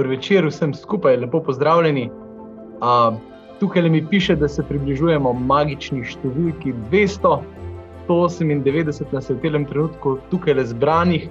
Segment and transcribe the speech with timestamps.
[0.00, 2.10] dober večer vsem skupaj, lepo pozdravljeni.
[2.80, 3.18] Uh,
[3.60, 7.40] tukaj mi piše, da se približujemo magični številki 200,
[8.08, 11.28] 198 nas je v tem trenutku tukaj le zbranih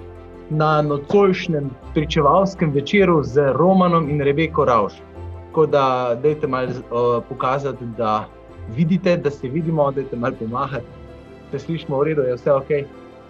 [0.50, 5.02] na nocojšnjem pričevalskem večeru z Romanom in Rebeko Rauš.
[5.48, 8.28] Tako da, dajte malo uh, pokazati, da
[8.76, 10.86] vidite, da se vidimo, dajte malo pomahati,
[11.50, 12.70] da slišimo v redu, je vse ok.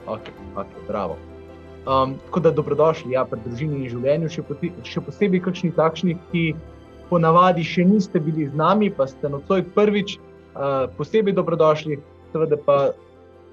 [0.06, 1.16] Ok, ok, bravo.
[1.86, 6.16] Um, tako da dobrodošli ja, pri družini in življenju, še, poti, še posebej kakšni takšni,
[6.28, 6.42] ki
[7.08, 11.96] ponavadi še niste bili z nami, pa ste nocoj prvič, uh, posebej dobrodošli,
[12.34, 12.76] seveda pa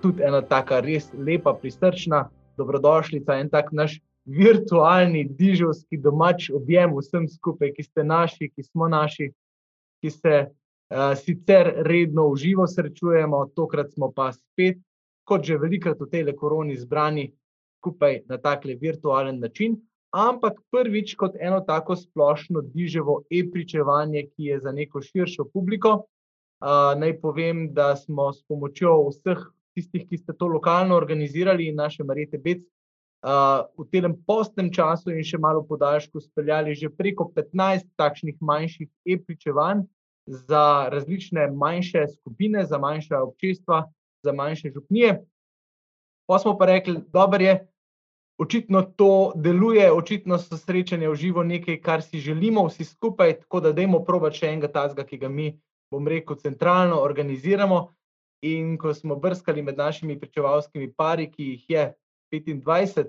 [0.03, 2.25] tudi ena taka res lepa, prisrčna
[2.59, 3.95] dobrodošlica, en tak naš
[4.27, 9.31] virtualni, dižovski domač objem vsem skupaj, ki ste naši, ki smo naši,
[10.03, 14.83] ki se uh, sicer redno v živo srečujemo, tokrat smo pa spet,
[15.23, 17.31] kot že velikrat v tej koroni, zbrani
[17.77, 19.77] skupaj na takle virtualen način,
[20.11, 26.07] ampak prvič kot eno tako splošno diževo e-pričevanje, ki je za neko širšo publiko.
[26.57, 29.43] Uh, naj povem, da smo s pomočjo vseh
[29.77, 32.63] tistih, ki ste to lokalno organizirali in naše Marite Bec,
[33.21, 38.89] uh, v tem postnem času in še malo podaljšku speljali že preko 15 takšnih manjših
[39.05, 39.85] e-pričevanj
[40.27, 43.85] za različne manjše skupine, za manjša občestva,
[44.25, 45.21] za manjše župnije.
[46.27, 47.67] Pa smo pa rekli, da je
[48.37, 53.59] očitno to deluje, očitno so srečanja v živo nekaj, kar si želimo vsi skupaj, tako
[53.59, 55.53] da dajmo proba še enega tazga, ki ga mi,
[55.91, 57.87] bom rekel, centralno organiziramo.
[58.45, 61.85] In ko smo brskali med našimi pričevalskimi pari, ki jih je
[62.33, 63.07] 25,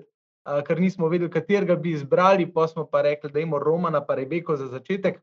[0.65, 4.55] ker nismo vedeli, katerega bi izbrali, pa smo pa rekli, da imamo Romana pa Rebeko
[4.57, 5.21] za začetek.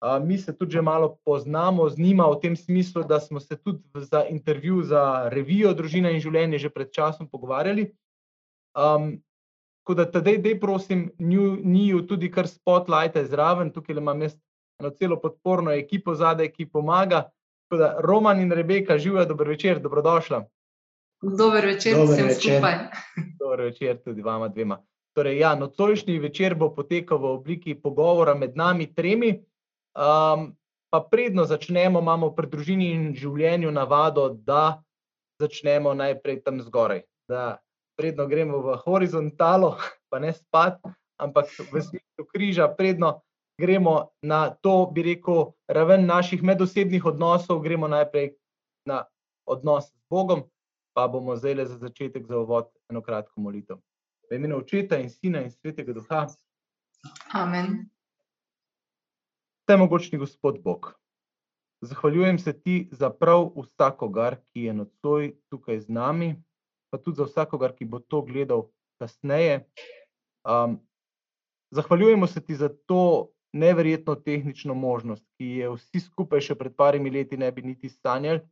[0.00, 3.84] Mi se tudi že malo poznamo z njima v tem smislu, da smo se tudi
[3.94, 7.92] za intervju za revijo Družina in življenje že pred časom pogovarjali.
[8.72, 9.20] Um,
[9.82, 14.38] tako da tedaj, dej prosim, njiju tudi kar spotlighte zraven, tukaj imam jaz
[14.80, 17.28] eno celo podporno ekipo zadaj, ki pomaga.
[17.68, 20.44] Tako da Roman in Rebeka, živijo, dober večer, dobrodošla.
[21.22, 22.56] Dober večer, dober vsem večer.
[22.56, 22.74] skupaj.
[23.38, 24.80] Dober večer tudi vama dvema.
[25.14, 29.44] Torej, ja, nocojšnji večer bo potekal v obliki pogovora med nami tremi.
[29.94, 30.54] Um,
[30.90, 34.82] pa predno začnemo, imamo pri družini in življenju navado, da
[35.40, 37.02] začnemo najprej tam zgoraj.
[37.30, 37.58] Da
[37.98, 39.76] predno gremo v horizontalo,
[40.10, 40.80] pa ne spat,
[41.20, 43.20] ampak v smislu križa, predno
[43.60, 48.34] gremo na to, bi rekel, raven naših medosebnih odnosov, gremo najprej
[48.88, 49.04] na
[49.44, 50.46] odnos z Bogom,
[50.96, 53.78] pa bomo zdaj le za začetek za uvod eno kratko molitev.
[54.30, 56.26] V imenu Očeta in Sina in Svetega Duha.
[57.34, 57.90] Amen.
[59.70, 60.98] Vsemogočni Gospod Bog,
[61.80, 66.30] zahvaljujem se ti za prav vsakogar, ki je nocoj tukaj z nami,
[66.90, 68.64] pa tudi za vsakogar, ki bo to gledal
[68.98, 69.60] kasneje.
[70.42, 70.74] Um,
[71.70, 77.10] zahvaljujemo se ti za to neverjetno tehnično možnost, ki je vsi skupaj še pred parimi
[77.10, 78.42] leti ne bi niti sanjali,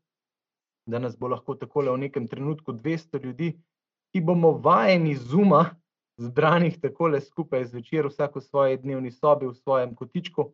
[0.87, 3.51] da nas bo lahko tako v nekem trenutku 200 ljudi,
[4.15, 5.65] ki bomo vajeni zuma,
[6.17, 10.53] zbranih tako le skupaj zvečer, vsak v svoji dnevni sobi, v svojem kotičku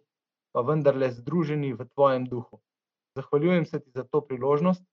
[0.55, 2.61] pa vendarle združeni v tvojem duhu.
[3.19, 4.85] Zahvaljujem se ti za to priložnost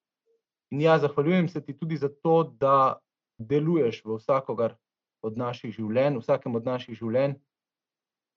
[0.74, 2.98] in ja, zahvaljujem se ti tudi za to, da
[3.38, 4.76] deluješ v vsakogar
[5.22, 7.38] od naših življenj, vsakem od naših življenj.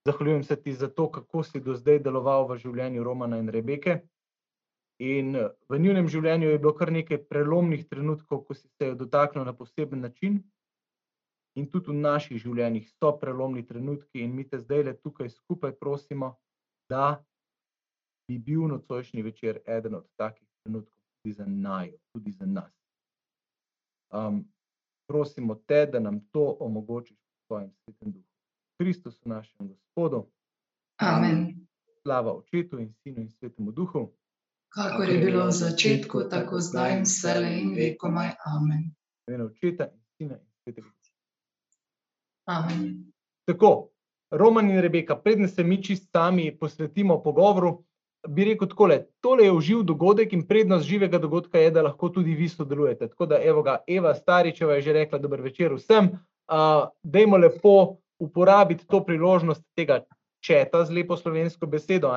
[0.05, 4.03] Zahvaljujem se ti za to, kako si do zdaj deloval v življenju Romana in Rebeke.
[5.01, 5.33] In
[5.69, 9.57] v njunem življenju je bilo kar nekaj prelomnih trenutkov, ko si se jo dotaknil na
[9.57, 10.43] poseben način.
[11.57, 15.73] In tudi v naših življenjih so prelomni trenutki, in mi te zdaj le tukaj skupaj
[15.81, 16.35] prosimo,
[16.95, 17.25] da
[18.29, 22.73] bi bil nocojšnji večer eden od takih trenutkov tudi za najo, tudi za nas.
[24.13, 24.45] Um,
[25.09, 28.29] prosimo te, da nam to omogočiš v svojem svetem duhu.
[28.81, 30.27] Kristus, našem Gospodu.
[31.01, 31.67] Amen.
[32.03, 34.13] Slava Očetu in Sinu in Svetemu Duhu.
[34.69, 38.31] Kako je bilo v začetku, tako zdaj in vse le in vekomaj.
[38.47, 38.95] Amen.
[39.29, 39.47] Amen.
[39.47, 41.15] Očeta in Sina in Svetega Duha.
[42.47, 43.13] Amen.
[43.45, 43.94] Tako,
[44.31, 47.85] Roman in Rebeka, predne se mi čist sami posvetimo pogovoru,
[48.29, 48.89] bi rekel tako:
[49.21, 53.09] tole je uživ dogodek in prednost živega dogodka je, da lahko tudi vi sodelujete.
[53.09, 56.11] Tako da, evo ga, Eva Staričeva je že rekla: Dober večer vsem.
[56.45, 60.05] Uh, dajmo lepo uporabiti to priložnost tega
[60.41, 62.13] četa z lepo slovensko besedo.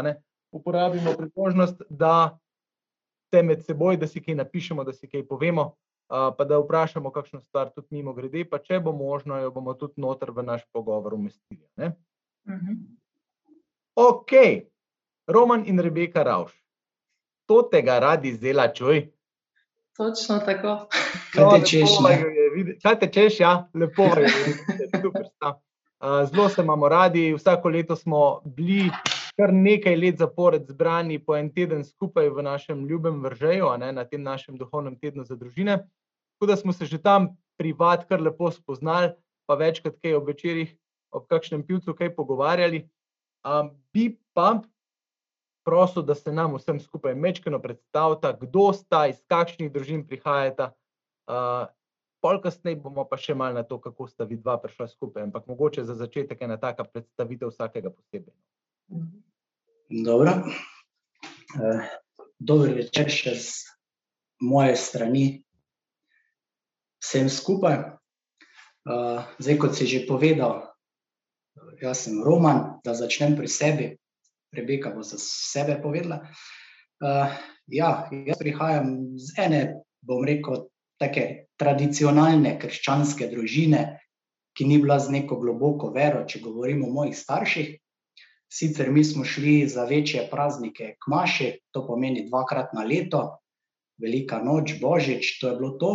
[0.51, 2.37] Uporabimo priložnost, da
[3.33, 5.73] se med seboj, da si kaj napišemo, da si kaj povemo
[6.07, 10.01] pa da vprašamo, kakšno stvar tudi mimo grede, pa če bo možno, jo bomo tudi
[10.01, 11.61] noter v naš pogovor umestili.
[11.77, 11.91] Uh mhm.
[12.47, 12.77] -huh.
[13.95, 14.31] Ok,
[15.27, 16.51] Roman in Rebeka Rauš,
[17.45, 19.09] to tega radi zela, čuj.
[19.97, 20.87] Točno tako.
[21.33, 21.89] Kaj te češ?
[22.83, 24.29] Kaj te češ, ja, lepo je,
[25.01, 25.59] super sta.
[26.31, 28.91] Zelo se imamo radi, vsako leto smo bili
[29.37, 34.05] kar nekaj let zapored zbrani po en teden skupaj v našem ljubem vržeju, ne, na
[34.05, 35.83] tem našem duhovnem tednu za družine.
[36.37, 39.13] Tako da smo se že tam privat kar lepo spoznali,
[39.45, 40.73] pa večkrat kaj ob večerjih,
[41.11, 42.89] ob kakšnem pivcu kaj pogovarjali.
[43.45, 44.61] Um, bi pa
[45.65, 50.73] prosil, da se nam vsem skupaj mečkano predstavita, kdo sta, iz kakšnih družin prihajata.
[51.27, 51.67] Uh,
[52.23, 55.47] pol kasneje bomo pa še malo na to, kako sta vi dva prišla skupaj, ampak
[55.47, 58.33] mogoče za začetek ena taka predstavitev vsakega posebej.
[59.89, 60.31] Dobro.
[61.55, 61.83] Uh,
[62.39, 63.49] dober večer še z
[64.43, 65.25] moje strani
[67.03, 67.77] vsem skupaj.
[68.87, 70.63] Uh, zdaj, kot si že povedal,
[71.83, 73.87] jaz sem Roman, da začnem pri sebi,
[74.55, 76.23] Rebeka bo za sebe povedala.
[77.03, 77.31] Uh,
[77.67, 79.61] ja, jaz prihajam z ene,
[79.99, 83.99] bom rekel, take tradicionalne krščanske družine,
[84.55, 87.75] ki ni bila z neko globoko vero, če govorimo o mojih starših.
[88.49, 93.39] Sicer mi smo šli za večje praznike k Maši, to pomeni dvakrat na leto,
[94.01, 95.91] velika noč, božič, to je bilo to.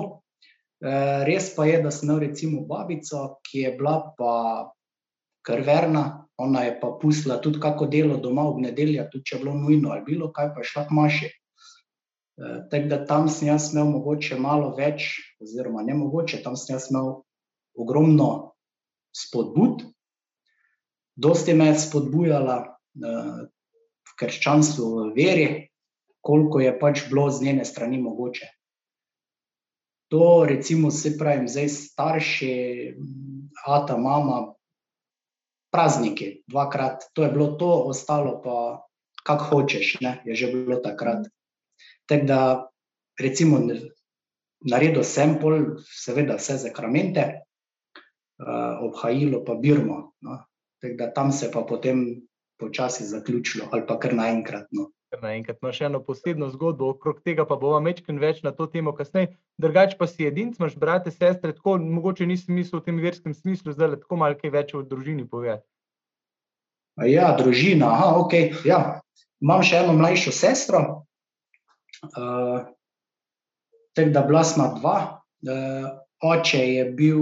[0.83, 0.93] E,
[1.25, 4.35] res pa je, da sem imel recimo babico, ki je bila pa
[5.47, 9.43] kar verna, ona je pa pustila tudi kako delo doma ob nedeljah, tudi če je
[9.45, 11.31] bilo nujno ali bilo kaj, pa je šla k Maši.
[12.43, 16.75] Eh, tako da tam sem jaz imel mogoče malo več, oziroma ne mogoče, tam sem
[16.75, 17.23] jaz imel
[17.79, 18.55] ogromno
[19.17, 19.85] spodbud.
[21.23, 23.45] Dosti me je spodbujala uh,
[24.11, 25.47] v krščanstvu, v veri,
[26.23, 28.49] koliko je pač bilo z njene strani mogoče.
[30.13, 32.55] To, recimo, se pravi, zdaj starši,
[33.67, 34.53] ata, mama,
[35.73, 38.85] prazniki, dvakrat, to je bilo to, ostalo pa,
[39.25, 41.31] kako hočeš, ne, je že bilo takrat.
[42.11, 42.41] Tako da,
[43.21, 43.63] recimo,
[44.69, 47.29] naredil sem pol, seveda, vse zakramente,
[48.43, 50.13] uh, obhajilo pa Birmo.
[50.21, 50.43] No.
[50.83, 52.23] Tako da tam se pa potem
[52.59, 54.67] počasi zaključilo, ali pa kar naenkrat.
[54.71, 54.91] No.
[55.23, 59.37] Naenkrat imaš eno posebno zgodbo, okrog tega pa bomo večkrat več na to temo kasneje.
[59.61, 63.77] Drugač pa si edinc, imaš brate, sestre, tako mogoče nisi mislil v tem verskem smislu,
[63.77, 65.67] zdaj tako malo kaj več o družini povedati.
[67.09, 68.65] Ja, družina, aha, ok.
[68.69, 68.83] Ja.
[69.43, 70.83] Imam še eno mlajšo sestro,
[72.03, 72.67] Uh,
[73.93, 75.23] tako da bila smo dva.
[75.43, 75.89] Uh,
[76.23, 77.19] oče je bil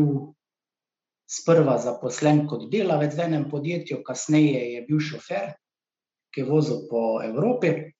[1.30, 5.52] sprva zaposlen kot delavec v enem podjetju, kasneje je bil šofer,
[6.34, 7.92] ki je vozil po Evropi.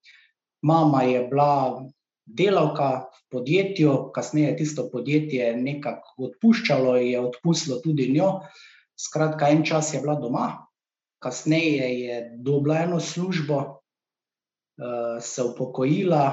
[0.67, 1.87] Mama je bila
[2.27, 8.41] delavka v podjetju, kasneje tisto podjetje nekako odpuščalo, je odpustilo tudi njo.
[8.99, 10.67] Skratka, en čas je bila doma,
[11.23, 16.25] kasneje je dobila eno službo, uh, se upokojila,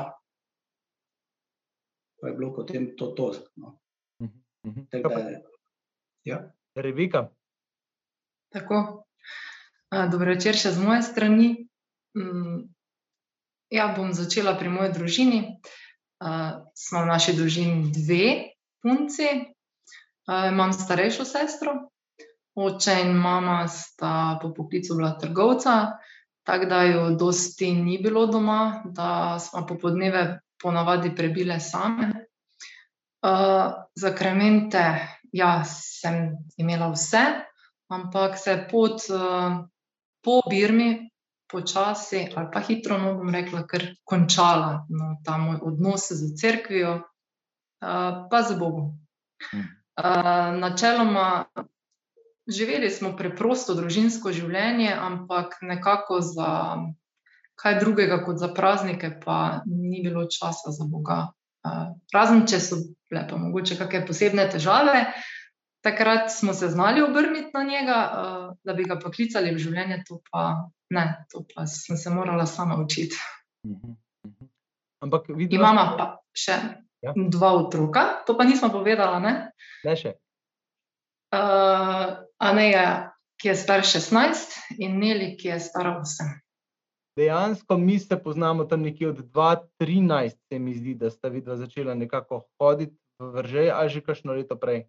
[2.22, 3.14] pa je bilo potem to.
[3.16, 3.78] to no.
[4.20, 4.34] Mhm,
[4.66, 5.36] mhm.
[6.26, 6.57] ja.
[6.82, 7.28] Revika.
[8.54, 9.04] Tako.
[10.12, 11.50] Dobro večer še z moje strani.
[12.18, 12.68] Mm,
[13.74, 15.42] ja, bom začela pri moji družini.
[16.76, 18.26] Smo v naši družini dve
[18.84, 19.30] punci.
[20.28, 21.74] Imam starejšo sestro,
[22.56, 26.00] oče in mama sta po poklicu bila trgovca,
[26.44, 32.12] tako da jo dosti ni bilo doma, da smo popodneve ponavadi prebile same.
[33.24, 34.84] Uh, za kremente,
[35.34, 37.24] ja, sem imela vse,
[37.92, 39.66] ampak se je pot uh,
[40.24, 41.10] po Birmi,
[41.48, 46.94] počasi ali pa hitro, no bom rekla, ker končala no, ta moj odnos z crkvijo,
[47.00, 49.00] uh, pa z Bogom.
[49.98, 51.46] Uh, načeloma,
[52.48, 56.52] živeli smo preprosto družinsko življenje, ampak nekako za
[57.58, 61.32] kaj drugega kot za praznike, pa ni bilo časa za Boga.
[62.14, 65.06] Razen če so bile pa mogoče kakšne posebne težave,
[65.86, 68.00] takrat smo se znali obrniti na njega,
[68.64, 72.80] da bi ga poklicali v življenje, to pa ne, to pa sem se morala sama
[72.84, 73.16] učiti.
[73.68, 73.96] Mhm,
[74.28, 74.50] mhm.
[75.04, 76.56] Ampak vidimo, imamo pa še
[77.06, 77.14] ja.
[77.16, 79.20] dva otroka, to pa nismo povedala.
[79.24, 79.34] Ne,
[79.86, 80.16] ne še.
[81.36, 86.47] Uh, Aneja, ki je star 16, in Neli, ki je star 8
[87.18, 91.96] dejansko mi se poznamo tam nekje od 2013, se mi zdi, da sta vidva začela
[91.96, 94.86] nekako hoditi v vržej, ali že kakšno leto prej.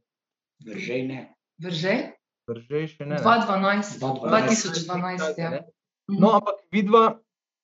[0.66, 1.20] Vržej ne.
[1.58, 2.12] Vržej?
[2.49, 3.16] Vržej še ne.
[3.16, 5.40] 2012, 2012.
[5.40, 5.64] Ja.
[6.08, 7.18] No, ampak vidva,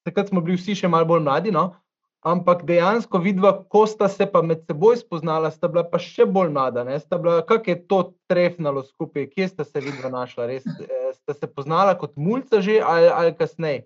[0.09, 1.76] takrat smo bili vsi še malo bolj mladi, no?
[2.25, 6.54] ampak dejansko vidva, ko sta se pa med seboj spoznala, sta bila pa še bolj
[6.56, 6.87] mlada.
[7.21, 7.99] Kako je to
[8.33, 10.49] trefnalo skupaj, kje sta se vidva našla?
[10.49, 13.85] Res, eh, sta se poznala kot mulca že ali, ali kasneje?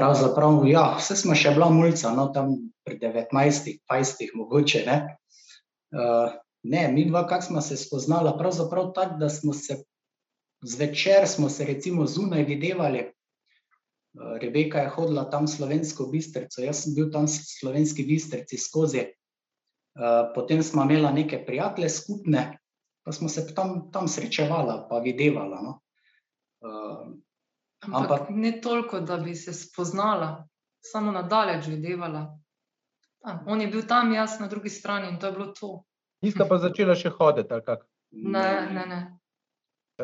[0.00, 2.54] Pravzaprav, ja, vse smo še bila mulca, no, tam
[2.88, 4.80] pri 19, 20, mogoče.
[4.88, 6.32] Uh,
[6.64, 9.82] ne, mi dva, kak smo se spoznala, pravzaprav tako, da smo se
[10.62, 13.00] zvečer smo se recimo zunaj videvali.
[13.00, 19.06] Uh, Rebeka je hodila tam slovensko bistrico, jaz sem bil tam slovenski bistrici skozi.
[20.00, 22.58] Uh, potem smo imela neke prijatelje skupne,
[23.04, 25.60] pa smo se tam, tam srečevala, pa videvala.
[25.62, 25.80] No.
[26.60, 27.14] Uh,
[27.80, 30.48] Ampak, Ampak ne toliko, da bi se spoznala,
[30.80, 32.38] samo na daleč videvala.
[33.24, 35.84] A, on je bil tam, jaz na drugi strani in to je bilo to.
[36.22, 37.86] Niste pa začela še hoditi, ali kako?
[38.10, 39.18] Ne, ne, ne.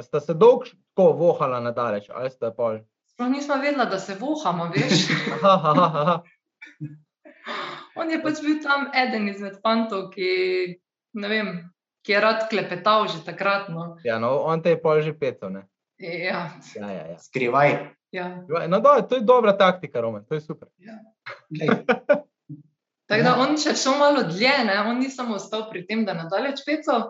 [0.02, 0.64] Ste se dolgo
[0.97, 2.78] vohala na daleč, ali ste pol?
[3.12, 5.06] Sploh nismo vedela, da se vohamo, veš.
[8.00, 10.28] On je pač bil tam eden izmed fantov, ki,
[11.16, 11.73] vem,
[12.04, 13.68] ki je rad klepetal že takrat.
[13.73, 13.97] No.
[14.04, 15.62] Ja, no, on te je pol že petel, ne?
[15.98, 17.18] Ja, Ja, ja, ja.
[17.18, 17.76] Skrivaj.
[18.12, 18.44] ja.
[18.68, 20.68] No, do, to je dobra taktika, Roman, to je super.
[21.48, 21.68] Glej,
[23.06, 23.36] Tako da Ja.
[23.38, 24.80] on še šel malo dlje, ne?
[24.80, 27.04] on ni samo ostal pri tem, da je nadalje pecal,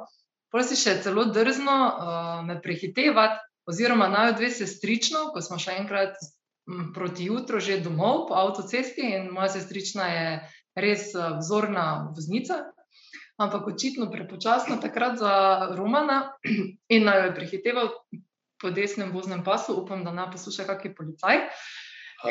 [0.53, 5.73] pa si še celo drzno uh, me prehitevati, oziroma naj dve sestrično, ko smo še
[5.81, 6.15] enkrat
[6.69, 10.27] m, proti jutru že domov po avtocesti in moja sestrična je
[10.77, 12.61] res uh, vzorna voznica,
[13.41, 15.33] ampak očitno prepočasno takrat za
[15.81, 16.37] Romana
[16.95, 17.89] in naj jo je prehiteval
[18.61, 21.43] po desnem voznem pasu, upam, da ne posluša kakšen policaj.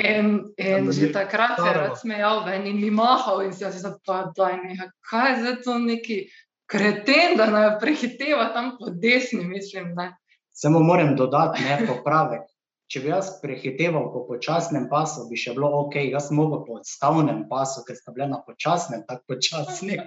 [0.01, 3.65] In, in da že takrat se je rad smejal ven in mi mahal, in se
[3.65, 6.17] je zdaj pa, daj neha, kaj je zdaj to neki
[6.65, 9.93] kreten, da naj prehiteva tam po desni, mislim.
[9.95, 10.15] Ne.
[10.51, 12.49] Samo moram dodati ne, popravek.
[12.89, 16.79] Če bi jaz prehiteval po počasnem pasu, bi še bilo ok, jaz sem mogel po
[16.81, 20.01] odstavnem pasu, ker sta bile na počasnem, tako počasni.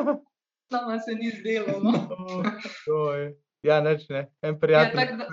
[0.74, 1.78] Nama se ni zdelo.
[1.82, 2.42] No.
[3.02, 3.30] Oj,
[3.62, 4.30] Ja, nič ne.
[4.42, 5.26] En Ja, prijatelj, tako da,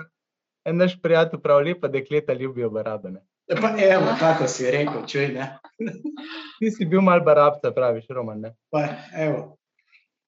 [0.66, 3.14] en naš prijatelj pravi, lepa dekleta ljubijo barabe.
[3.16, 3.22] Ne?
[3.60, 5.46] Pa evo, tako si rekel, čuj, ne.
[6.58, 8.40] Ti si bil mal barabca, praviš, Roman.
[8.40, 8.54] Ne?
[8.74, 8.82] Pa
[9.14, 9.56] evo.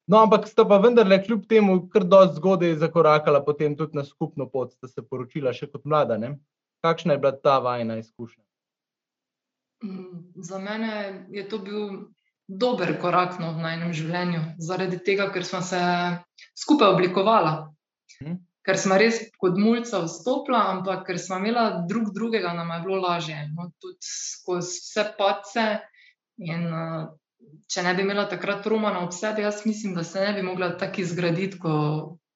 [0.09, 4.47] No, ampak sta pa vendarle kljub temu kar dosti zgodaj zakorakala potem tudi na skupno
[4.49, 6.17] pot, sta se poročila še kot mlada.
[6.17, 6.37] Ne?
[6.85, 8.43] Kakšna je bila ta vajna izkušnja?
[9.83, 11.89] mm, za mene je to bil
[12.47, 15.79] dober korak no, v najnem življenju, zaradi tega, ker smo se
[16.57, 17.69] skupaj oblikovala.
[18.65, 22.99] Ker smo res kot mulca vstopila, ampak ker smo imela drug drugega, nam je bilo
[23.01, 23.37] lažje.
[23.55, 25.65] No, tudi skozi vse pace.
[26.43, 27.07] In, uh,
[27.71, 30.73] če ne bi imela takrat Romana ob sebi, jaz mislim, da se ne bi mogla
[30.77, 31.73] tako izgraditi, ko,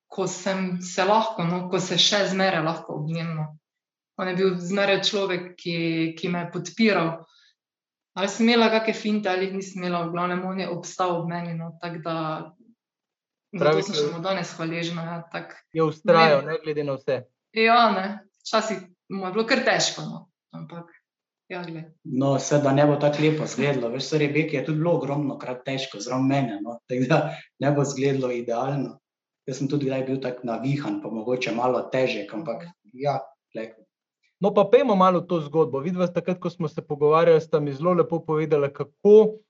[0.07, 3.35] ko sem se lahko, no, ko se še zmeraj lahko ob njem.
[3.37, 3.47] No.
[4.21, 5.77] On je bil zmeraj človek, ki,
[6.19, 7.13] ki me je podpiral.
[8.13, 11.55] Ali sem imela kakšne finte, ali nisem imela, v glavnem on je obstal ob meni.
[11.57, 12.17] No, tako da
[13.59, 15.03] Pravi zato sem danes hvaležna.
[15.03, 15.55] Ja, tak.
[15.73, 16.47] Je ustrajal, vem.
[16.47, 17.21] ne glede na vse.
[17.53, 18.07] ja ne,
[18.41, 18.77] včasih
[19.09, 20.01] mu je bilo kar težko.
[20.01, 20.25] No.
[20.53, 20.89] Ampak,
[21.49, 21.93] ja, gled.
[22.03, 23.93] No, vse da ne bo tako lepo izgledalo.
[23.93, 26.59] Veš, so Rebeki je tudi bilo ogromno krat težko, zraven mene.
[26.65, 26.79] No.
[26.89, 27.21] Tako da
[27.59, 28.97] ne bo izgledalo idealno.
[29.45, 32.63] Jaz sem tudi kdaj bil tako navihan, pa mogoče malo težek, ampak
[32.95, 33.19] ja,
[33.53, 33.73] glej.
[34.39, 35.79] No, pa pejmo malo to zgodbo.
[35.83, 39.43] Vidva takrat, ko smo se pogovarjali, sta mi zelo lepo povedala, kako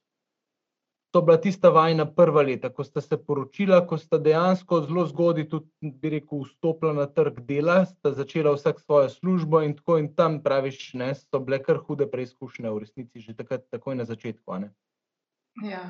[1.13, 5.46] so bila tista vajna prva leta, ko sta se poročila, ko sta dejansko zelo zgodaj
[5.50, 10.10] tudi, bi rekel, vstopila na trg dela, sta začela vsak svojo službo in tako in
[10.15, 14.53] tam, praviš, ne, so bile kar hude preizkušnje v resnici, že takrat, takoj na začetku.
[14.53, 14.70] a Ne?
[15.62, 15.84] Ja,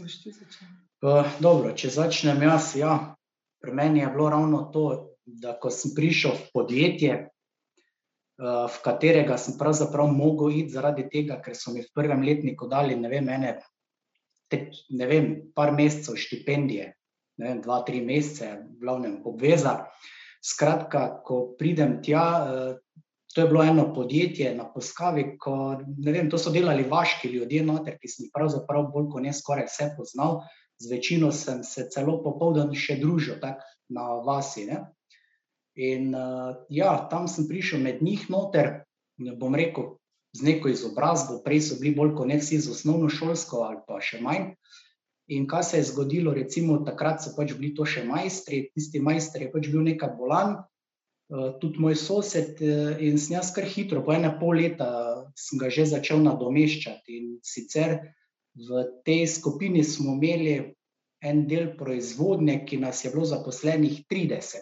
[0.00, 0.68] boš ti začel.
[1.04, 2.94] Uh, dobro, če začnem jaz, ja,
[3.60, 7.18] pri meni je bilo ravno to, da ko sem prišel v podjetje,
[8.40, 12.68] uh, v katerega sem pravzaprav mogel iti zaradi tega, ker so mi v prvem letniku
[12.72, 13.52] dali, ne vem, ene,
[14.50, 14.62] te,
[14.96, 16.90] ne vem, par mesecev štipendije,
[17.40, 19.84] ne vem, dva, tri mesece, glavnem obveza.
[20.44, 26.30] Skratka, ko pridem tja, uh, to je bilo eno podjetje na Poskavi, ko, ne vem,
[26.32, 29.92] to so delali vaški ljudje noter, ki sem jih pravzaprav bolj kot ne skoraj vse
[29.98, 30.40] poznal
[30.80, 34.64] z večino sem se celo popoldan še družil, tako na vasi.
[34.70, 34.80] Ne?
[35.76, 38.72] In uh, ja, tam sem prišel med njih noter,
[39.20, 39.98] ne bom rekel,
[40.36, 43.98] z neko izobrazbo, prej so bili bolj kot ne vsi z osnovno šolsko ali pa
[44.04, 44.52] še manj.
[45.30, 49.46] In kaj se je zgodilo, recimo takrat so pač bili to še majstri, tisti majster
[49.46, 50.56] je pač bil nekaj bolan,
[51.30, 54.90] uh, tudi moj sosed uh, in sem jaz kar hitro, po ene pol leta
[55.38, 58.00] sem ga že začel nadomeščati in sicer
[58.54, 60.74] V tej skupini smo imeli
[61.22, 64.58] en del proizvodnje, ki nas je bilo zaposlenih 30.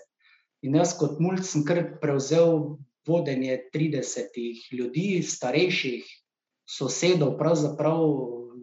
[0.66, 2.76] In jaz kot mulj sem kar prevzel
[3.08, 4.36] vodenje 30
[4.72, 6.04] ljudi, starejših
[6.68, 8.04] sosedov, pravzaprav,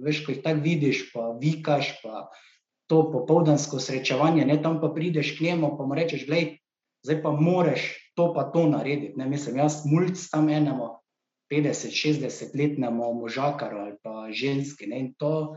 [0.06, 2.28] veš, ko jih tako vidiš, pa vikaš, pa
[2.86, 6.58] to popoldansko srečevanje, ne tam pa prideš k njemu, pa mu rečeš, glej,
[7.06, 9.14] zdaj pa moraš to pa to narediti.
[9.18, 10.90] Ne, mislim, jaz mulj tam enemu
[11.52, 14.88] 50-60-letnemu možakaru ali pa ženski.
[14.88, 15.56] Ne, in to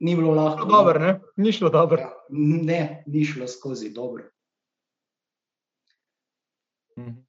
[0.00, 0.64] ni bilo lahko.
[0.64, 1.20] No, dobro, ne?
[1.36, 2.00] Ni šlo dobro.
[2.00, 4.24] Ja, ne, ni šlo skozi dobro.
[6.98, 7.26] Mhm.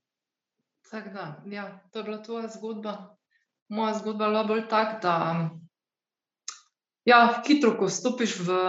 [0.92, 3.16] Da, ja, to je bila tvoja zgodba.
[3.70, 5.50] Moja zgodba je bila bolj taka, da
[7.06, 8.60] ja, hitro, ko stopiš v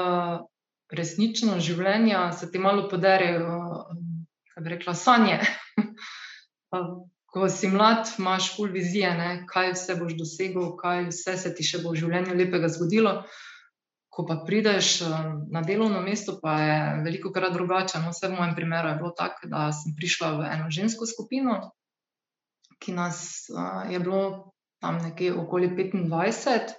[0.90, 3.60] resnično življenje, se ti malo podarejo,
[4.50, 5.38] kako bi rekla, sanje.
[7.32, 9.30] ko si mlad, imaš full vizije, ne?
[9.46, 13.20] kaj vse boš dosegel, kaj vse se ti še bo v življenju lepega zgodilo
[14.18, 15.06] ko pa prideš
[15.54, 18.00] na delovno mesto, pa je veliko krat drugače.
[18.02, 21.70] No, vse v mojem primeru je bilo tako, da sem prišla v eno žensko skupino,
[22.78, 26.74] ki nas uh, je bilo tam nekje okoli 25.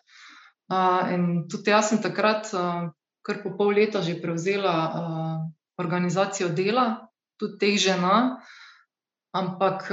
[0.70, 2.90] Uh, in tudi jaz sem takrat, uh,
[3.26, 5.38] kar po pol leta, že prevzela uh,
[5.82, 8.40] organizacijo dela, tudi teh žena.
[9.30, 9.92] Ampak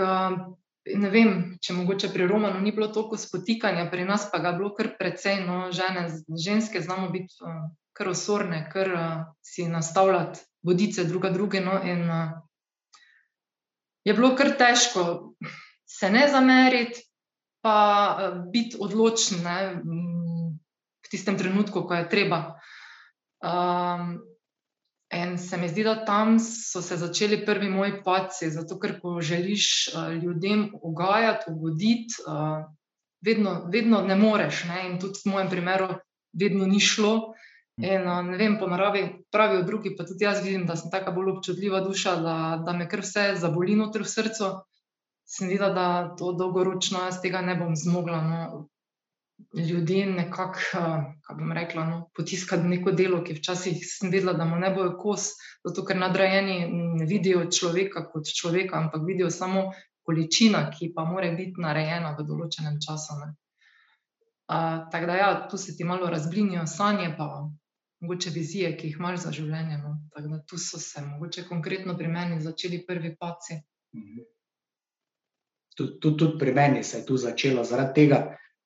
[0.95, 1.33] ne vem,
[1.63, 4.93] če mogoče pri Romanu ni bilo toliko spotikanja, pri nas pa ga je bilo kar
[4.99, 5.43] precej.
[5.47, 11.61] No, žene, ženske znamo biti uh, kar osorne, kar uh, si nastavljati vodice druga druge.
[11.61, 12.37] No, in uh,
[14.07, 15.35] je bilo kar težko
[15.87, 17.03] se ne zameriti,
[17.63, 17.79] pa
[18.15, 19.59] uh, biti odločen ne,
[21.07, 22.41] v tistem trenutku, ko je treba.
[23.43, 24.19] Um,
[25.15, 29.21] In se mi zdi, da tam so se začeli prvi moji paci, zato ker ko
[29.23, 32.67] želiš uh, ljudem ugajati, ugoditi, uh,
[33.23, 34.65] vedno, vedno ne moreš.
[34.65, 34.81] Ne?
[34.91, 35.89] In tudi v mojem primeru,
[36.35, 37.37] vedno ni šlo.
[37.77, 41.37] In ne vem, po naravi pravijo drugi, pa tudi jaz vidim, da sem tako bolj
[41.37, 44.49] občutljiva duša, da, da me kar vse zaboli notri v srcu.
[45.27, 48.23] Se mi zdi, da to dolgoročno jaz tega ne bom zmogla.
[48.23, 48.41] No
[49.69, 50.59] ljudi nekako,
[51.23, 54.95] kako bom rekla, no, potiskati neko delo, ki včasih sem vedela, da mu ne bojo
[55.01, 55.29] kos,
[55.65, 59.71] zato ker nadrajeni ne vidijo človeka kot človeka, ampak vidijo samo
[60.07, 63.19] količina, ki pa mora biti narejena v določenem času.
[64.47, 67.27] Uh, tako da, ja, tu se ti malo razblinijo sanje, pa
[68.01, 69.81] mogoče vizije, ki jih imaš za življenje.
[69.83, 69.97] No.
[70.15, 73.59] Tako da tu so se, mogoče konkretno pri meni, začeli prvi paci.
[73.97, 74.36] Mhm.
[75.77, 78.21] Tudi, tudi, tudi pri meni se je tu začelo zaradi tega,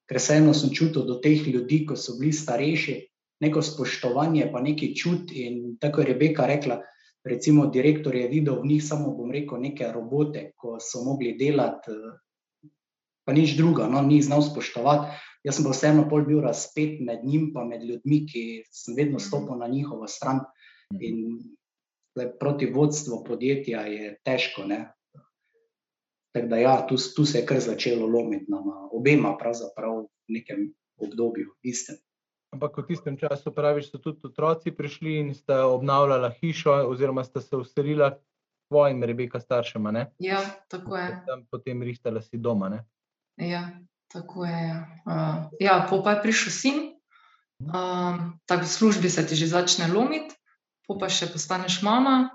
[0.06, 2.96] ker vseeno sem čutil do teh ljudi, ko so bili starejši,
[3.42, 5.32] neko spoštovanje, pa neki čut.
[5.34, 6.80] In tako je Rebeka rekla,
[7.24, 11.94] recimo, direktor je videl v njih samo, bom rekel, neke robote, ko so mogli delati,
[13.26, 15.18] pa nič druga, no, ni znal spoštovati.
[15.44, 19.18] Jaz sem pa vseeno pol bil razpet med njim, pa med ljudmi, ki sem vedno
[19.18, 20.42] stopil na njihovo stran.
[21.00, 21.38] In
[22.40, 24.90] proti vodstvu podjetja je težko, ne?
[26.32, 28.60] Tako da, ja, tu, tu se je kar začelo lomiti na
[28.92, 30.68] obema, pravzaprav v nekem
[31.00, 31.98] obdobju, istem.
[32.50, 37.40] Ampak v tistem času, praviš, so tudi otroci prišli in sta obnavljala hišo, oziroma sta
[37.40, 38.16] se uselila
[38.70, 39.90] tvojim, Rebeka, staršema.
[39.90, 40.06] Ne?
[40.18, 41.08] Ja, tako je.
[41.26, 42.68] Tam potem rihtala si doma.
[42.68, 42.80] Ne?
[43.38, 43.70] Ja,
[44.10, 44.66] tako je.
[45.06, 46.78] Uh, ja, pa je prišel sin,
[47.62, 50.34] um, tako v službi se ti že začne lomiti,
[50.90, 52.34] pa še postaneš mama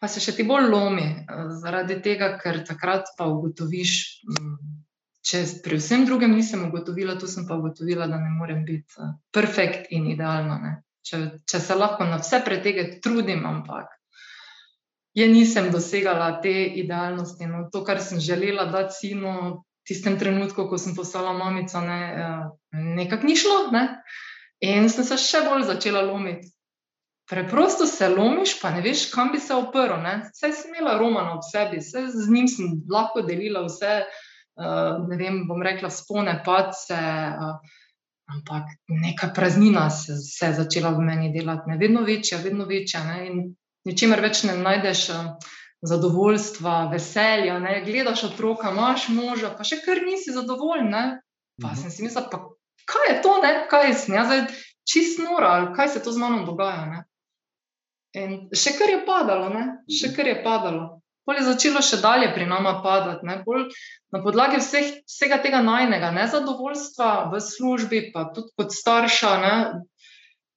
[0.00, 3.92] pa se še ti bolj lomi, eh, zaradi tega, ker takrat pa ugotoviš,
[4.24, 4.58] mm,
[5.30, 9.12] če pri vsem drugem nisem ugotovila, tu sem pa ugotovila, da ne morem biti eh,
[9.32, 10.78] perfekt in idealna.
[11.04, 13.88] Če, če se lahko na vse pretege trudim, ampak
[15.16, 17.48] je nisem dosegala te idealnosti.
[17.48, 22.00] No, to, kar sem želela dati sinu, v tistem trenutku, ko sem postala mamica, ne,
[22.14, 23.58] eh, nekako ni šlo.
[23.74, 23.84] Ne?
[24.64, 26.52] In sem se še bolj začela lomiti
[27.30, 30.02] preprosto se lomiš, pa ne veš, kam bi se oprl.
[30.32, 34.00] Vse si imela romano v sebi, vse z njim sem lahko delila, vse,
[34.58, 36.98] uh, ne vem, bom rekla, spone, pace.
[36.98, 37.78] Uh,
[38.30, 41.78] ampak neka praznina se, se je začela v meni delati, ne?
[41.78, 43.04] vedno večja, vedno večja.
[43.04, 43.26] Ne?
[43.26, 43.40] In
[43.86, 45.08] ničemer več ne najdeš.
[45.14, 47.78] Uh, Zadovoljstva, veselja, ne?
[47.86, 50.92] gledaš otroka, imaš moža, pa še kar nisi zadovoljen.
[50.92, 51.78] Pa mhm.
[51.80, 52.42] sem si mislila, pa
[52.84, 53.52] kaj je to, ne?
[53.70, 54.42] kaj je snega, zdaj
[54.84, 56.84] čist nora, kaj se to z mano dogaja.
[56.90, 57.00] Ne?
[58.18, 59.64] In še kar je padalo, ne?
[59.86, 60.16] še mhm.
[60.16, 60.86] kar je padalo.
[61.28, 63.26] Pol je začelo še dalje pri nama padati.
[63.28, 69.52] Na podlagi vseh, vsega tega najnega nezadovoljstva v službi, pa tudi kot starša, ne,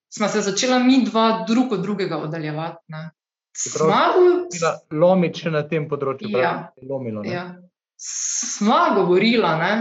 [0.10, 3.04] smo se začela mi dva drug od drugega oddaljevati.
[4.90, 6.32] Lomiti še na tem področju.
[6.34, 7.52] Ja, lomilo, ja.
[8.02, 9.74] Smo govorila, ne,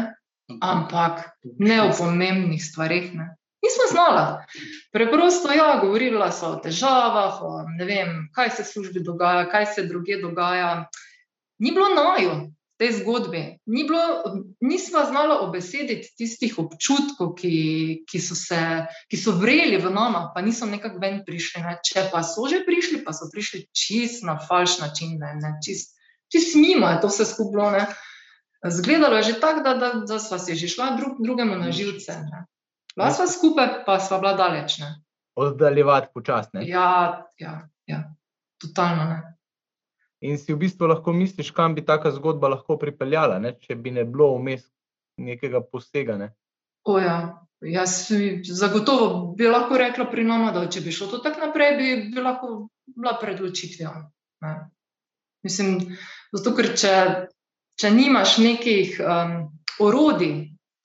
[0.61, 1.24] ampak
[1.56, 3.14] ne o pomembnih stvarih.
[3.16, 3.30] Ne.
[3.62, 4.44] Nismo znala.
[4.92, 9.66] Preprosto, ja, govorila so o težavah, o ne vem, kaj se v službi dogaja, kaj
[9.75, 10.88] se druge dogaja.
[11.62, 14.03] Ni bilo naju v tej zgodbi, Ni bilo,
[14.61, 18.59] nismo znala obesediti tistih občutkov, ki, ki, so se,
[19.07, 21.62] ki so vreli v nama, pa niso nekako ven prišli.
[21.62, 21.79] Ne.
[21.87, 25.94] Če pa so že prišli, pa so prišli čist na falš način, ne, ne, čist,
[26.35, 27.70] čist mimo je to vse skupno.
[28.62, 32.18] Zgledalo je že tako, da, da, da smo se že šla drug, drugemu na živce.
[32.27, 32.42] Ne.
[32.96, 34.78] Bila sva skupaj, pa sva bila daleč.
[34.83, 34.94] Ne?
[35.35, 36.66] Oddaljevati počasne.
[36.68, 38.02] Ja, ja, ja,
[38.61, 39.20] totalno ne.
[40.22, 43.57] In si v bistvu lahko misliš, kam bi taka zgodba lahko pripeljala, ne?
[43.59, 44.62] če bi ne bilo vmes
[45.18, 46.18] nekega posega.
[46.20, 46.28] Ne?
[46.87, 47.16] O, ja.
[47.62, 48.11] Jaz
[48.42, 52.22] zagotovo bi lahko rekla pri nama, da če bi šlo to tako naprej, bi, bi
[52.22, 53.92] lahko bila pred odločitvijo.
[54.42, 54.55] ne.
[55.46, 55.78] Mislim,
[56.35, 56.94] zato ker če,
[57.78, 59.37] če nimaš nekih um,
[59.83, 60.35] orodij,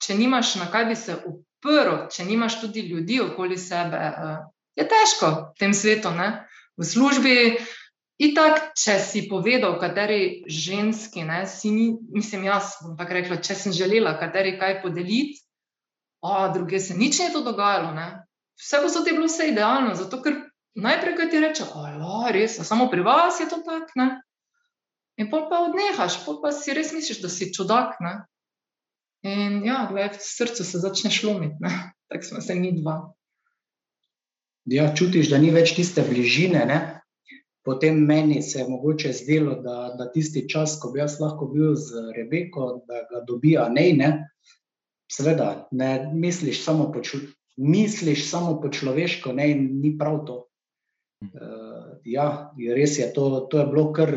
[0.02, 1.18] če nimaš na kaj bi se
[1.58, 4.38] uprl, če nimaš tudi ljudi okoli sebe, uh,
[4.78, 6.10] je težko v tem svetu.
[6.14, 6.46] Ne?
[6.78, 7.34] V službi,
[8.22, 13.58] itak, če si povedal, kateri ženski, ne, si ni, mislim, jaz bom tako rekla, če
[13.58, 15.42] sem želela kateri kaj podeliti,
[16.22, 17.92] a druge se nič ni to dogajalo.
[17.94, 18.08] Ne?
[18.58, 20.40] Vse posod je bilo vse idealno, zato ker
[20.78, 23.92] najprej, ti reče, da je res, samo pri vas je to tako.
[23.98, 24.08] ne."
[25.18, 27.98] In pol pa odnehaš, pol pa si res misliš, da si čudak.
[27.98, 28.22] Ne?
[29.26, 31.58] In ja, glej, v srcu se začneš lomiti,
[32.08, 33.00] tako smo se mi dva.
[34.68, 36.62] Ja, čutiš, da ni več tiste bližine.
[36.68, 36.78] Ne?
[37.64, 41.74] Potem meni se je mogoče zdelo, da, da tisti čas, ko bi jaz lahko bil
[41.76, 43.96] z Rebeko, da ga dobi Anej.
[43.98, 44.10] Ne?
[45.10, 47.24] Seveda, ne misliš samo po, ču-
[47.56, 50.36] misliš samo po človeško, ne, in ni prav to.
[51.24, 54.14] Uh, ja, res je to, to je bilo kar.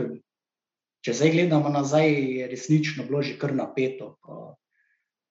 [1.01, 4.19] Če zdaj gledamo nazaj, je resnično bilo že kar napeto.
[4.21, 4.51] pa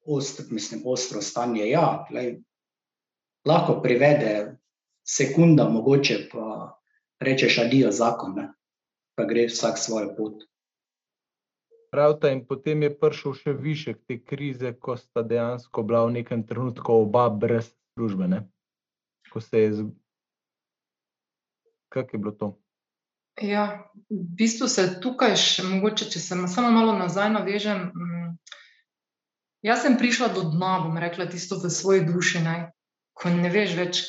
[0.02, 1.68] Ostro, mislim, ostro stanje.
[1.68, 2.40] Ja, glej,
[3.44, 4.56] lahko privede
[5.02, 6.76] sekunda, mogoče pa
[7.20, 8.52] rečeš adijo zakon, ne?
[9.14, 10.44] pa gre vsak svojo pot.
[11.90, 16.46] Pravta, in potem je prišel še višek te krize, ko sta dejansko bila v nekem
[16.46, 18.28] trenutku oba brez službe.
[18.28, 18.46] Ne?
[19.26, 19.72] Ko se je.
[19.72, 19.90] z-
[21.88, 22.48] Kako je bilo to?
[23.42, 27.90] Ja, v bistvu se tukaj, še, mogoče, če se samo malo nazaj navežem.
[29.62, 32.56] Jaz sem prišla do dna, bom rekla, tisto v svoji duši, ne,
[33.12, 34.00] ko ne veš več,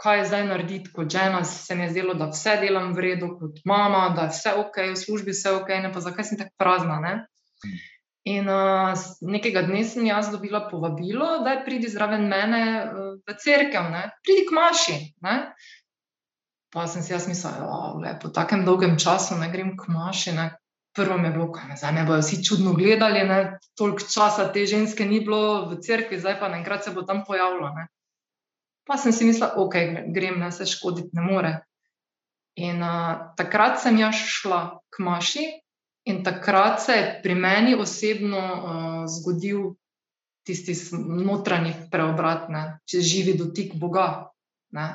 [0.00, 0.92] kaj zdaj narediti.
[0.94, 4.36] Kot žena se mi je zdelo, da vse delam v redu, kot mama, da je
[4.36, 7.00] vse ok, v službi vse ok, ne pa zakaj sem tako prazna.
[7.04, 7.14] Ne?
[8.28, 13.92] In uh, nekega dne sem jaz dobila povabilo, da pridi zraven mene uh, v cerkev,
[14.24, 14.96] pridi k maši.
[15.24, 15.36] Ne?
[16.72, 20.36] Pa sem si jaz mislila, da po takem dolgem času ne grem k maši.
[20.36, 20.50] Ne?
[20.98, 23.58] Prvo mi je bilo, da zdaj me bodo vsi čudno gledali, ne?
[23.78, 27.70] toliko časa te ženske ni bilo v cerkvi, zdaj pa naenkrat se bo tam pojavilo.
[27.76, 27.86] Ne?
[28.88, 29.74] Pa sem si mislila, ok,
[30.14, 31.52] grem, ne se škoditi ne more.
[32.58, 35.46] In uh, takrat sem jaz šla k maši,
[36.10, 39.76] in takrat se je pri meni osebno uh, zgodil
[40.42, 42.64] tisti notranji preobrat, ne?
[42.88, 44.32] če živi dotik Boga.
[44.72, 44.86] Ne.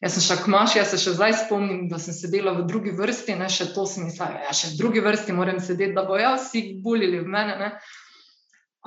[0.00, 2.94] Jaz sem šla k maši, jaz se še zdaj spomnim, da sem sedela v drugi
[2.96, 6.30] vrsti, ne, še to sem mislila, ja, še v drugi vrsti moram sedeti, da bojo
[6.38, 7.58] vsi bulili v mene.
[7.60, 7.68] Ne.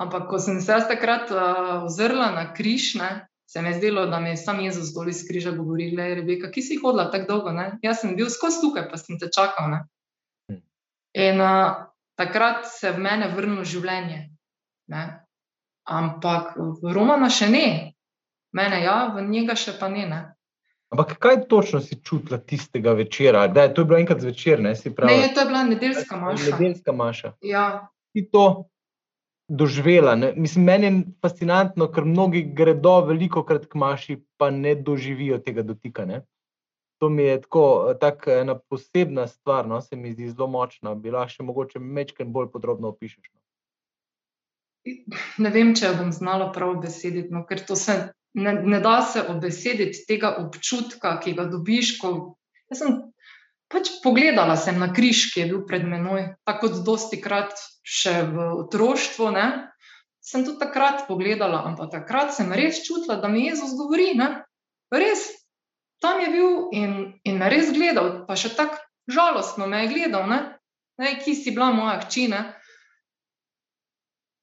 [0.02, 3.12] Ampak ko sem se jaz takrat uh, ozrla na križ, ne,
[3.46, 6.50] se mi je zdelo, da mi je sam Jezus dol iz križa govoril, le Rebeka,
[6.50, 7.78] ki si hodila tako dolgo, ne?
[7.86, 9.70] jaz sem bil skozi tukaj, pa sem te čakal.
[9.70, 9.80] Ne.
[10.50, 10.62] Hm.
[11.28, 11.86] In uh,
[12.18, 14.24] takrat se je v mene vrnilo življenje.
[14.90, 15.04] Ne.
[15.84, 17.93] Ampak v Romana še ne,
[18.54, 20.06] mene ja, v njega še pa ne.
[20.08, 20.20] ne.
[20.94, 23.48] Ampak kaj točno si čutila tistega večera?
[23.50, 25.16] Da, to je bilo enkrat zvečer, ne si pravi.
[25.24, 26.50] Ne, to je bila nedeljska maša.
[26.52, 27.32] Nedeljska maša.
[27.42, 28.68] Ja, Ti to
[29.48, 30.14] doživela.
[30.14, 30.32] Ne?
[30.36, 35.62] Mislim, meni je fascinantno, ker mnogi gredo veliko krat k maši, pa ne doživijo tega
[35.66, 36.04] dotika.
[36.06, 36.22] Ne?
[37.02, 39.80] To mi je tako tak ena posebna stvar, no?
[39.80, 40.94] se mi zdi zelo močna.
[40.94, 43.32] Bi lahko še mogoče mečken bolj podrobno opišeš.
[43.34, 43.40] No?
[45.38, 47.96] ne vem, če bom znala prav besediti, no, ker to se
[48.34, 51.98] ne, ne da se obesediti tega občutka, ki ga dobiš.
[52.00, 52.36] Ko,
[52.70, 52.96] jaz sem
[53.72, 58.20] pač pogledala sem na križ, ki je bil pred menoj, tako kot dosti krat še
[58.30, 59.30] v otroštvu.
[59.34, 59.46] Ne?
[60.24, 64.14] Sem tudi takrat pogledala, ampak takrat sem res čutila, da mi Jezus govori.
[64.18, 64.44] Ne?
[64.94, 65.28] Res,
[66.02, 66.92] tam je bil in,
[67.24, 70.40] in me res gledal, pa še tako žalostno me je gledal, ne?
[71.00, 72.28] Ne, ki si bila moja hči.
[72.30, 72.54] ne.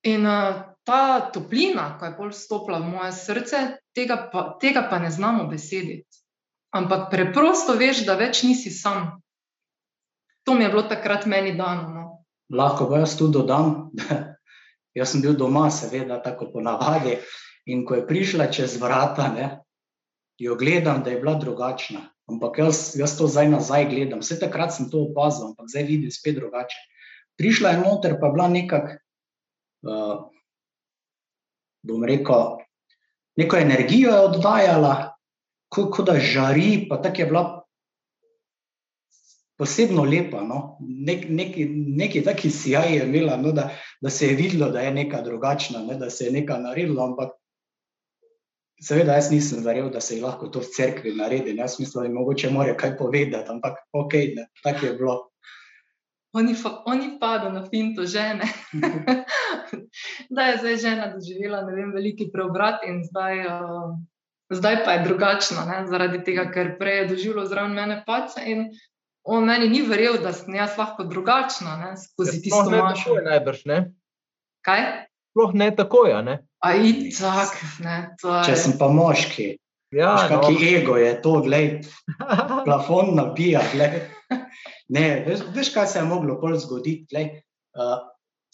[0.05, 3.59] In uh, ta toplina, ko je bolj stopila v moje srce,
[3.95, 6.07] tega pa, tega pa ne znamo besediti.
[6.71, 9.19] Ampak preprosto veš, da več nisi sam.
[10.47, 11.89] To mi je bilo takrat meni dano.
[11.91, 12.05] No.
[12.51, 14.37] Lahko pa jaz tu dodam, da
[14.97, 17.19] jaz sem bil doma, seveda, tako ponavadi.
[17.69, 19.49] In ko je prišla čez vrata, ne,
[20.41, 22.07] jo gledam, da je bila drugačna.
[22.31, 24.23] Ampak jaz, jaz to zdaj nazaj gledam.
[24.23, 26.79] Vse takrat sem to opazil, ampak zdaj vidim spet drugače.
[27.37, 28.97] Prišla je noter, pa je bila nekako,
[29.87, 30.17] uh,
[31.83, 32.61] bom rekel,
[33.37, 34.93] neko energijo je oddajala,
[35.71, 37.43] kot ko da žari, pa tako je bila
[39.61, 40.41] posebno lepa.
[40.41, 40.77] No?
[40.81, 43.51] Nek, neki, neki taki sijaj je imela, no?
[43.51, 43.69] da,
[44.01, 45.95] da se je videlo, da je neka drugačna, ne?
[45.95, 47.05] da se je nekaj naredilo.
[47.05, 47.35] Ampak
[48.81, 51.55] seveda, jaz nisem verjel, da se lahko to v cerkvi naredi.
[51.57, 55.17] Jaz mislim, da je mogoče more kaj povedati, ampak ok, ne, tako je bilo.
[56.33, 58.47] Oni, fa, oni padajo na finto žene.
[60.35, 63.97] da je zdaj žena doživela vem, veliki preobrat in zdaj, uh,
[64.49, 65.81] zdaj pa je drugačna, ne?
[65.91, 68.39] zaradi tega, ker prej je doživela zraven mene pace.
[69.23, 71.91] On meni ni verjel, da sem jaz lahko drugačna, ne?
[71.99, 73.17] skozi ja, tisto mašo.
[73.27, 73.81] Najbrž ne.
[74.65, 74.85] Kaj?
[75.31, 76.21] Sploh ne tako, ja.
[76.21, 76.39] Ne?
[76.63, 77.97] A itak, ne.
[78.23, 78.39] Je...
[78.47, 79.51] Če sem pa moški.
[79.91, 80.67] Ja, Kakšen no.
[80.71, 81.81] ego je to, gledaj,
[82.65, 83.59] plafon nabija.
[84.91, 87.23] Ne, veš, veš, kaj se je moglo zgoditi.
[87.71, 88.01] Uh,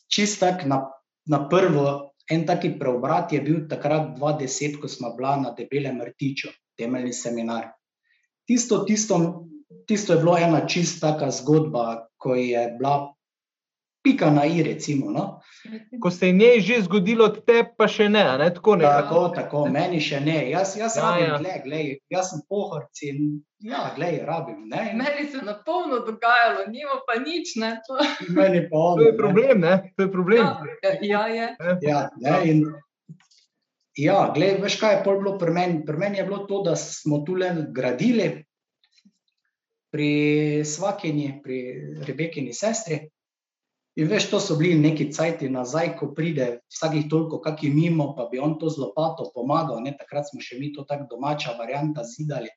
[0.07, 0.83] čist tak na,
[1.25, 6.51] na prvo, en taki preobrat je bil takrat 2010, ko smo bila na debelem rtiču,
[6.77, 7.71] temeljni seminar.
[8.47, 9.47] Tisto, tisto,
[9.87, 13.16] tisto je bilo ena čist taka zgodba, ko je bila
[14.07, 15.11] pika na i, recimo.
[15.11, 15.39] No?
[16.01, 18.23] Ko se je njej že zgodilo, te pa še ne.
[18.39, 18.47] ne?
[18.53, 20.37] Tako, ne tako, tako, meni še ne.
[20.51, 21.37] Jaz, jaz ja, rabim, ja.
[21.41, 23.21] Gled, gled, jaz sem pohorc in
[23.67, 24.63] ja, gled, rabim.
[24.71, 24.93] Ne?
[24.95, 27.55] Meni se je na polno dogajalo, nima pa nič.
[27.87, 27.99] To.
[28.37, 29.63] Meni pa ono, to je problem.
[29.65, 29.77] Ne?
[29.97, 30.51] To je problem.
[30.83, 31.47] Ja, ja, je.
[31.89, 32.63] ja, ne, in,
[33.99, 35.83] ja gled, veš kaj je pol bilo pri meni?
[35.85, 38.31] Pri meni je bilo to, da smo tu le gradili.
[39.87, 40.09] Pri
[40.67, 41.57] Svakini, pri
[42.05, 43.05] Rebekini sestri,
[43.97, 48.11] In veš, to so bili neki cajti nazaj, ko pride vsakih toliko, kak je mimo,
[48.15, 49.81] pa bi on to z lopato pomagal.
[49.81, 49.95] Ne?
[49.97, 52.51] Takrat smo še mi to tako domača varianta zidali.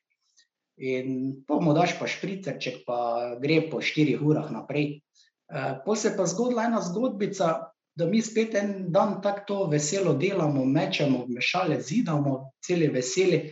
[0.77, 2.99] In pomo daš pa špricerček, pa
[3.41, 5.01] gre po štirih urah naprej.
[5.01, 7.49] E, po se pa zgodila ena zgodbica,
[7.97, 13.47] da mi spet en dan tako veselo delamo, mečemo, mešale zidamo, celi veseli,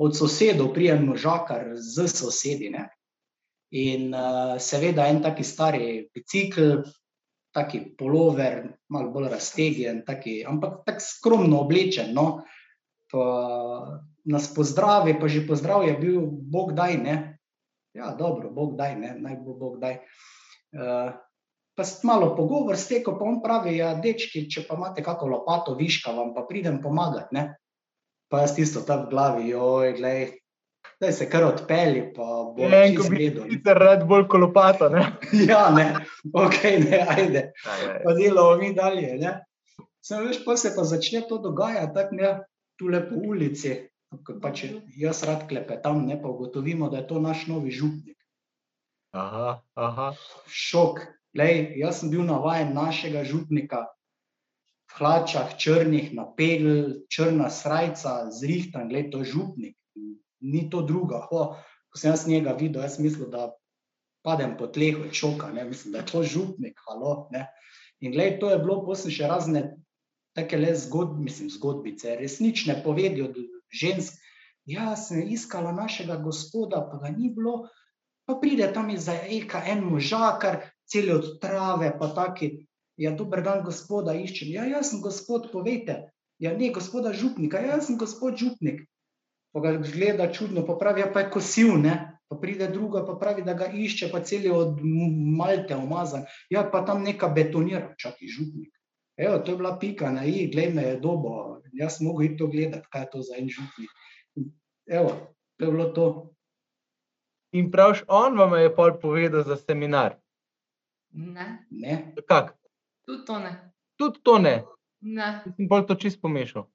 [0.00, 2.74] od sosedov prijemno žakar z sosedi.
[2.74, 2.88] Ne?
[3.70, 6.80] In uh, seveda en taki stari bicikl,
[7.52, 10.04] taki polover, malo bolj raztegnjen,
[10.46, 12.14] ampak tako skromno oblečen.
[12.14, 12.42] No.
[13.10, 13.24] Pa
[14.24, 16.96] nas pozdravi, pa že pozdrav je bil, Bog daj.
[16.98, 17.16] Ne.
[17.94, 19.14] Ja, dobro, Bog daj, ne.
[19.18, 19.98] naj bo Bog daj.
[20.70, 21.10] Uh,
[21.74, 26.12] pa malo pogovor steko, pa on pravi, ja, dečki, če pa imate kako lopato, viška
[26.14, 27.34] vam, pa pridem pomagati.
[27.34, 27.56] Ne.
[28.30, 30.39] Pa jaz tisto tam v glavi, joj, gledaj,
[31.00, 32.12] da se kar odpeli.
[32.70, 33.30] Ne, ko bi
[33.64, 34.88] ti rad bolj kolopato.
[34.88, 35.04] Ne?
[35.50, 35.94] ja, ne,
[36.32, 36.58] ok,
[36.90, 37.44] ne, ajde.
[38.04, 39.14] Pa delamo mi dalje.
[39.20, 39.38] Ne?
[40.04, 42.34] Sem veš, pa se pa začne to dogajati, tako ne,
[42.76, 43.78] tu lepo ulici.
[44.42, 48.18] Pa če jaz rad klepetam, ne pa ugotovimo, da je to naš novi župnik.
[49.16, 50.12] Aha, aha.
[50.50, 51.00] Šok.
[51.38, 53.84] Lej, jaz sem bil navaden našega župnika,
[54.90, 59.76] v hlačah, črnih, na pegl, črna srajca, zrihtan, gled, to je župnik
[60.40, 61.24] ni to druga.
[61.30, 61.44] Ho,
[61.90, 63.50] ko sem jaz njega videl, jaz mislim, da
[64.24, 65.64] padem po tleh od šoka, ne?
[65.64, 66.80] mislim, da je to župnik.
[66.86, 67.28] Halo,
[68.00, 69.60] In gledaj, to je bilo posebej še razne
[70.36, 73.36] take le zgodb, mislim, zgodbice, resnične povedi od
[73.76, 74.16] žensk.
[74.64, 77.68] Ja, sem iskala našega gospoda, pa ga ni bilo,
[78.24, 82.66] pa pride tam iz Eka en možakar, cel od trave, pa taki.
[83.00, 84.48] Ja, dober dan, gospoda, iščem.
[84.52, 86.12] Ja, jaz sem gospod, povejte.
[86.40, 88.84] Ja, ne, gospoda župnika, ja, jaz sem gospod župnik
[89.52, 91.96] pa ga gleda čudno, pa pravi, ja, pa je kosil, ne?
[92.30, 94.76] pa pride druga, pa pravi, da ga išče, pa cel je od
[95.36, 96.22] malte umazan.
[96.50, 98.70] Ja, pa tam neka betonira, čak in župnik.
[99.18, 102.46] Evo, to je bila pika na i, glej me je dobo, jaz mogo iti to
[102.46, 103.90] gledati, kaj je to za en župnik.
[104.86, 105.10] Evo,
[105.58, 106.06] to je bilo to.
[107.52, 110.14] In pravš, on vam je pol povedal za seminar?
[111.10, 111.66] Ne.
[111.70, 112.14] Ne?
[112.26, 112.54] Kak?
[113.06, 113.52] Tudi to ne.
[113.98, 114.62] Tudi to ne?
[115.00, 115.42] Ne.
[115.56, 116.70] Sem bolj to čist pomešal.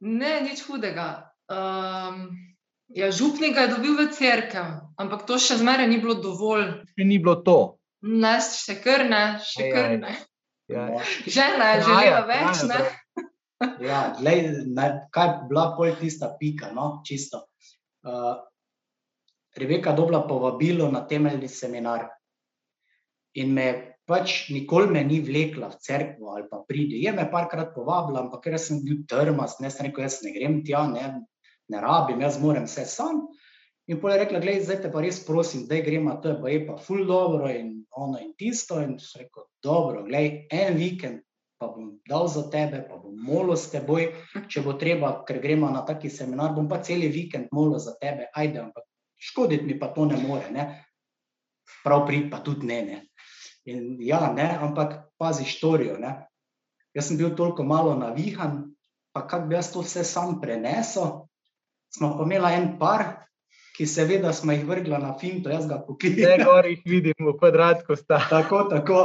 [0.00, 1.33] Ne, nič hudega.
[1.54, 2.20] Um,
[2.88, 4.64] ja, župnik je dobil v crkvi,
[4.98, 6.82] ampak to še zmeraj ni bilo dovolj.
[6.94, 7.58] Še ni bilo to.
[8.04, 10.16] Ne, še kar ne, še kar ne.
[10.68, 10.88] Ja.
[11.28, 12.64] Žena je želela več.
[12.68, 12.80] Ne?
[13.84, 17.46] Ja, glej, ne, kaj je bila pol tista pika, no, čisto.
[18.04, 18.36] Uh,
[19.54, 22.08] Rebeka dobila povabilo na temeljni seminar
[23.38, 23.66] in me
[24.08, 26.98] pač nikoli me ni vlekla v cerkvo ali pa pride.
[27.00, 30.60] Je me parkrat povabila, ampak ker sem bil trmast, ne sem rekel, jaz ne grem
[30.66, 31.24] tja, ne,
[31.68, 33.26] ne rabim, jaz moram vse sam.
[33.86, 36.52] In pol je rekla, gledaj, zdaj te pa res prosim, da gremo, to je pa
[36.52, 38.80] je pa ful dobro in ono in tisto.
[38.80, 41.20] In sem rekel, dobro, gledaj, en vikend
[41.60, 44.08] pa bom dal za tebe, pa bom molil s teboj,
[44.50, 48.28] če bo treba, ker gremo na taki seminar, bom pa cel vikend molil za tebe,
[48.34, 48.88] ajde, ampak
[49.20, 50.66] škoditi mi pa to ne more, ne.
[51.84, 52.98] Prav prid pa tudi ne, ne.
[53.70, 56.16] In ja, ne, ampak pazi štorijo, ne.
[56.94, 58.74] Jaz sem bil toliko malo navihan,
[59.14, 61.24] pa kako bi jaz to vse sam prenesel,
[61.94, 63.04] smo pa imeli en par,
[63.74, 66.38] ki seveda smo jih vrgli na finto, jaz ga pokličem.
[66.38, 68.20] Ne, gor jih vidim, v kvadratku sta.
[68.30, 69.00] Tako, tako.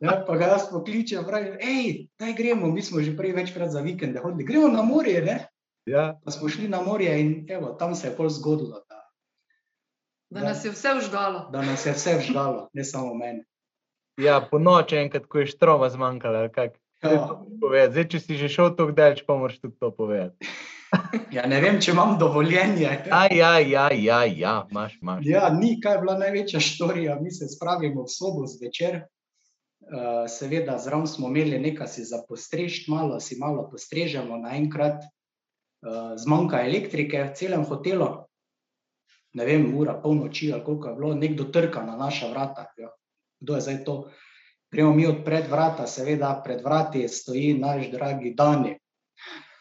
[0.00, 1.88] Ja, pa ga jaz pokličem, pravi, hej,
[2.22, 5.38] daj gremo, mi smo že prej večkrat za vikende hodili, gremo na morje, ne?
[5.90, 6.20] Ja.
[6.24, 8.98] Pa smo šli na morje in evo, tam se je pol zgodilo, da,
[10.30, 11.50] Da nas je vse užgalo.
[11.50, 13.44] da nas je vse vžgalo, ne samo mene.
[14.16, 16.38] Ja, po noči enkrat, ko je štroma zmanjkala.
[16.38, 16.78] ali kako?
[17.02, 17.46] Ja, to.
[17.90, 20.46] Zdaj, če si že šel tako daleč, pa moraš tudi to povedati.
[21.36, 22.84] ja, ne vem, če imam dovoljenje.
[22.84, 25.24] Ja, ja, ja, ja, ja, imaš, imaš.
[25.26, 27.16] Ja, ni kaj bila največja štorija.
[27.20, 29.02] Mi se spravimo v sobo zvečer.
[29.82, 36.12] Uh, seveda, zraven smo imeli nekaj si za postrežiti, malo si malo postrežemo, naenkrat uh,
[36.22, 38.12] zmanjka elektrike v celem hotelu.
[39.34, 42.68] Ne vem, ura, polnoči ali koliko je bilo, nekdo trka na naša vrata.
[42.78, 42.92] Ja.
[43.40, 43.96] Kdo je zdaj to?
[44.72, 48.76] Gremo mi odpred vrata, seveda, pred vrati stoji naš dragi Dani.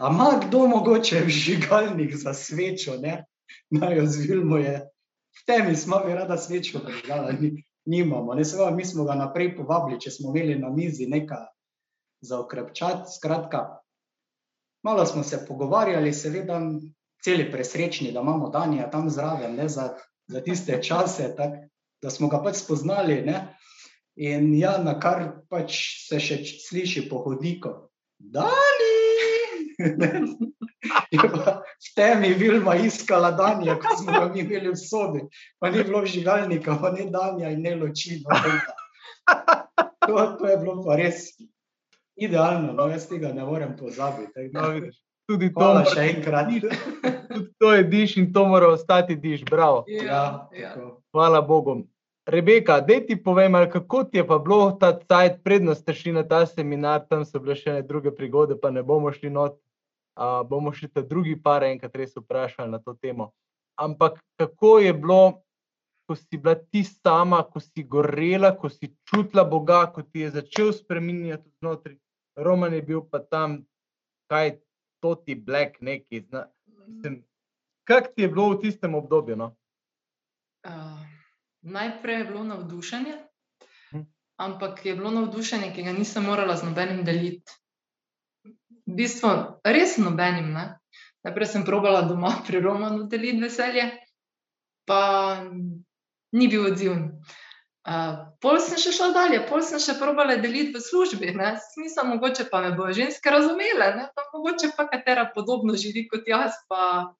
[0.02, 3.26] A ima kdo mogoče vžigalnik za svečo, ne?
[3.70, 4.80] Naj jo zvilmo je.
[5.42, 8.34] V temi smo bi rada svečko prižgala, ni, nimamo.
[8.34, 11.46] Ne, seveda, mi smo ga naprej povabili, če smo imeli na mizi nekaj
[12.22, 13.14] za okrepčati.
[13.18, 13.62] Skratka,
[14.84, 16.60] malo smo se pogovarjali, seveda,
[17.24, 19.92] celi presrečni, da imamo Danija tam zraven, ne, za,
[20.28, 21.60] za tiste čase, tak,
[22.02, 23.22] da smo ga pač spoznali.
[23.22, 23.44] Ne.
[24.16, 25.78] In ja, na kar pač
[26.10, 27.78] se še sliši po hodniku.
[28.18, 28.91] Dani!
[31.82, 35.22] V temi Vilma iskala Danja, ko smo ga imeli v sobi,
[35.60, 38.22] pa ni bilo žigalnika, pa ne Danja in ne loči.
[38.22, 38.62] nobena.
[40.02, 41.38] To, to je bilo pa res
[42.18, 44.50] idealno, no, jaz tega ne morem pozabiti.
[44.50, 44.96] da No, vidiš,
[45.30, 46.50] tudi to, mora- še enkrat.
[47.30, 49.46] tudi to je diš in to mora ostati diš.
[49.46, 49.84] Bravo.
[49.88, 50.74] Ja, ja.
[50.74, 51.02] tako.
[51.12, 51.84] Hvala Bogu.
[52.26, 56.12] Rebeka, da ti povem, ali kako ti je pa bilo ta cajt, predno ste šli
[56.12, 59.58] na ta seminar, tam so bile še ne druge prigode, pa ne bomo šli not.
[60.12, 63.32] Uh, bomo še ta drugi par enkrat res vprašali na to temo.
[63.80, 65.22] Ampak kako je bilo,
[66.06, 70.36] ko si bila ti sama, ko si gorela, ko si čutila Boga, ko ti je
[70.36, 71.96] začel spreminjati znotraj.
[72.36, 73.64] Roman je bil pa tam,
[74.28, 74.60] kaj
[75.00, 76.28] to ti black neki.
[77.88, 79.40] Kako ti je bilo v tistem obdobju?
[79.40, 79.56] No?
[80.68, 81.00] Uh,
[81.62, 83.16] najprej je bilo navdušenje,
[83.92, 84.04] Hm.
[84.38, 87.52] ampak je bilo navdušenje, ki ga nisem morala z nobenim deliti.
[88.92, 89.32] V bistvu,
[89.64, 90.52] res nobenim.
[90.52, 90.66] Ne?
[91.24, 93.88] Najprej sem probala doma pri Romanu deliti veselje,
[94.90, 95.02] pa
[96.36, 96.98] ni bil odziv.
[97.82, 101.32] Uh, pol sem še šla dalje, pol sem še probala deliti v službi.
[101.34, 101.56] Ne?
[101.82, 104.06] Nisem mogoče pa me bo ženske razumele, ne?
[104.14, 106.60] pa mogoče pa katera podobno živi kot jaz.
[106.70, 107.16] Pa,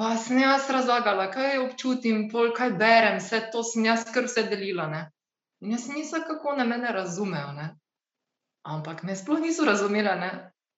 [0.00, 4.46] Pa sem jaz razlagala, kaj občutim, pol, kaj berem, vse to sem jaz kar vse
[4.48, 4.86] delila.
[4.88, 5.00] Ne?
[5.60, 7.52] In jaz nisem, kako na mene razumejo.
[7.52, 7.66] Ne?
[8.64, 10.14] Ampak me sploh niso razumele.
[10.16, 10.30] Ne?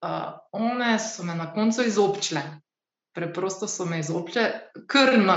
[0.02, 2.42] Uh, one so me na koncu izobčile.
[3.14, 5.36] Preprosto so me izobčile, kar na,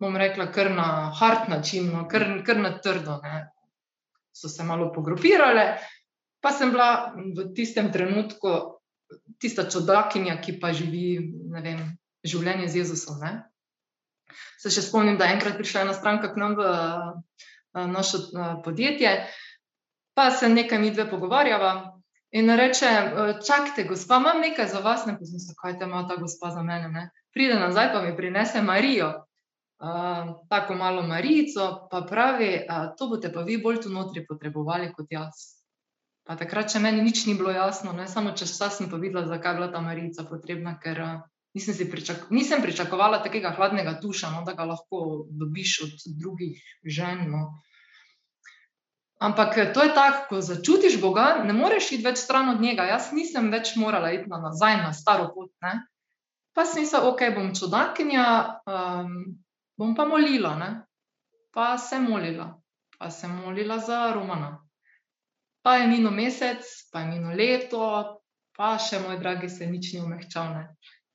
[0.00, 3.20] bom rekla, kar na hard način, no, kar, kar na trdo.
[3.22, 3.46] Ne?
[4.36, 5.78] So se malo pogrupirale,
[6.42, 8.52] pa sem bila v tistem trenutku
[9.40, 11.80] tista čudakinja, ki pa živi, vem,
[12.24, 13.20] življenje z Jezusom.
[13.22, 13.32] Ne?
[14.60, 18.18] Se še spomnim, da je enkrat prišla ena stranka k nam v a, naše
[18.64, 19.14] podjetje,
[20.14, 21.91] pa se nekaj mi dve pogovarjava.
[22.32, 26.08] In reče, "E, čakajte, gospa, imam nekaj za vas, ne poznam se, kaj te ima
[26.08, 26.88] ta gospa za mene.
[26.88, 27.10] Ne?
[27.34, 33.32] Pride nazaj, pa mi prinese Marijo, uh, tako malo Marijo, pa pravi, uh, to boste
[33.32, 35.42] pa vi bolj tu notri potrebovali kot jaz.
[36.24, 38.08] Pa takrat še meni nič ni bilo jasno, ne?
[38.08, 41.20] samo čez čas sem pa videla, zakaj je bila ta Marica potrebna, ker uh,
[41.54, 47.26] nisem, pričak nisem pričakovala takega hladnega tuša, no, da ga lahko dobiš od drugih žen.
[47.30, 47.60] No.
[49.22, 52.88] Ampak eh, to je tako, ko začutiš Boga, ne moreš iti več stran od njega.
[52.90, 55.52] Jaz nisem več morala iti na nazaj na staro pot.
[55.62, 55.76] Ne.
[56.52, 58.24] Pa sem mislila, ok, bom čudakinja,
[58.66, 59.12] um,
[59.78, 60.56] bom pa molila.
[60.58, 60.70] Ne.
[61.54, 62.48] Pa sem molila,
[62.98, 64.56] pa sem molila za Romana.
[65.62, 67.84] Pa je minil mesec, pa je minilo leto,
[68.58, 70.50] pa še moj dragi se nič ni umehčal.
[70.56, 70.64] Ne.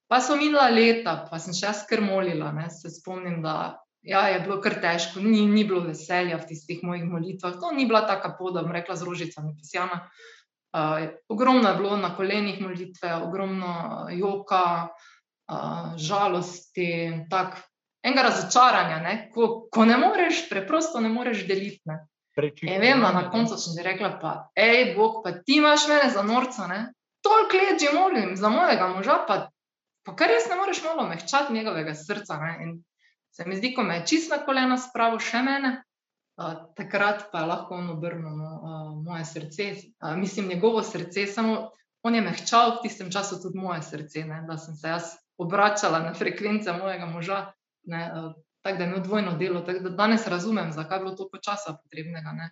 [0.08, 2.53] Pa so minila leta, pa sem še jaz kar molila.
[2.55, 2.70] Ne.
[2.72, 3.76] Se spomnim, da
[4.08, 7.60] ja, je bilo kar težko, ni, ni bilo veselja v tistih mojih molitvah.
[7.60, 10.08] To ni bila taka pot, da bom rekla z rožicami pisana.
[10.78, 14.89] Uh, ogromno je bilo na kolenih molitve, ogromno joka,
[15.51, 16.89] uh, žalosti,
[17.32, 17.58] tak,
[18.03, 19.16] enega razočaranja, ne?
[19.34, 21.82] ko, ko ne moreš, preprosto ne moreš deliti.
[21.86, 22.05] Ne?
[22.62, 26.22] In vem, na koncu sem ti rekla, pa, hej, Bog, pa ti imaš mene za
[26.22, 26.82] norca, ne?
[27.26, 29.38] Toliko let že molim za mojega moža, pa,
[30.05, 32.38] pa kar res ne moreš malo mehčati njegovega srca.
[32.43, 32.51] Ne?
[32.64, 32.76] In
[33.32, 35.73] se mi zdi, ko me je čist na kolena spravo še mene,
[36.41, 39.69] uh, takrat pa lahko on obrnil no, uh, moje srce,
[40.01, 41.71] uh, mislim, njegovo srce, samo
[42.03, 44.43] on je mehčal v tistem času tudi moje srce, ne?
[44.47, 47.51] da sem se jaz obračala na frekvence mojega moža.
[47.88, 48.32] Ne, uh,
[48.63, 49.61] tako da je imel dvojno delo.
[49.61, 52.32] Tako da danes razumem, zakaj je bilo toliko časa potrebnega.
[52.36, 52.49] Ne.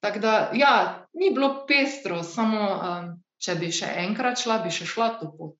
[0.00, 3.08] Tako da, ja, ni bilo pestro, samo um,
[3.42, 5.56] če bi še enkrat šla, bi še šla to pot.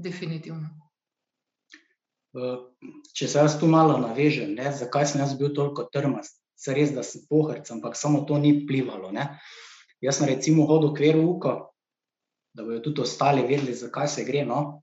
[0.00, 0.89] definitivno.
[2.30, 6.92] Če se jaz tu malo navežem, ne, zakaj sem jaz bil toliko trmast, se res,
[6.94, 9.10] da sem pohrc, ampak samo to ni vplivalo.
[9.14, 9.26] Ne.
[10.04, 11.54] Jaz sem recimo hodil v kveru uko,
[12.54, 14.44] da bojo tudi ostali vedeli, zakaj se gre.
[14.46, 14.82] No.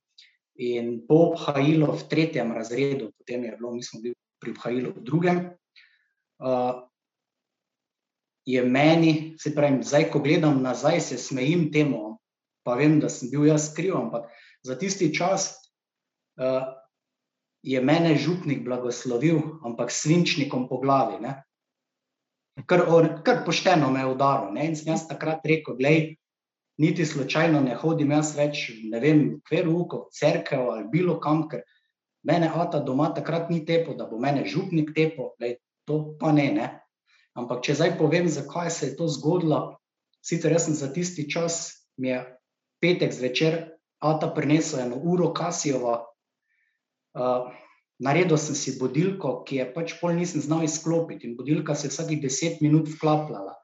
[0.57, 5.03] In po obhajilu v tretjem razredu, potem je bilo, mi smo bili pri obhajilu v
[5.05, 5.39] drugem,
[6.41, 6.81] uh,
[8.47, 12.17] je meni, se pravim, zdaj, ko gledam nazaj, se smejim temu,
[12.65, 14.29] pa vem, da sem bil jaz kriv, ampak
[14.65, 15.51] za tisti čas
[16.41, 16.73] uh,
[17.67, 21.19] je mene župnik blagoslovil, ampak svinčnikom po glavi.
[21.19, 21.33] Ne?
[22.65, 22.85] Kar,
[23.27, 24.53] kar pošteno me je udaril.
[24.55, 24.69] Ne?
[24.71, 26.15] In sem jaz takrat rekel, gledaj,
[26.79, 31.65] niti slučajno ne hodim jaz več, ne vem, kveruko, crkve ali bilo kam, ker
[32.27, 36.49] mene ata doma takrat ni tepo, da bo mene župnik tepo, gledaj, to pa ne,
[36.55, 36.67] ne.
[37.37, 39.77] Ampak če zdaj povem, zakaj se je to zgodilo,
[40.23, 42.23] sicer jaz sem za tisti čas, mi je
[42.81, 43.59] petek zvečer
[43.99, 46.05] ata prinesel eno uro Kasijova,
[47.17, 47.49] Uh,
[47.99, 51.95] naredil sem si budilko, ki je pač pol nisem znal izklopiti, in budilka se je
[51.95, 53.55] vsakih deset minut vklapljala.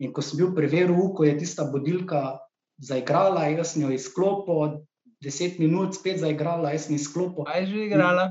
[0.00, 2.38] In ko sem bil pri veru, ko je tista budilka
[2.80, 4.80] zaigrala, jaz sem jo izklopil,
[5.24, 7.44] deset minut spet zaigrala, jaz sem izklopil.
[7.48, 8.26] Kaj je že igrala?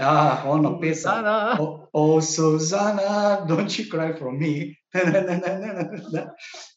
[0.00, 1.24] Ja, ono pesem.
[1.60, 4.76] O, o, Suzana, don't you cry for me.
[4.94, 6.22] Ne, ne, ne, ne, ne, ne.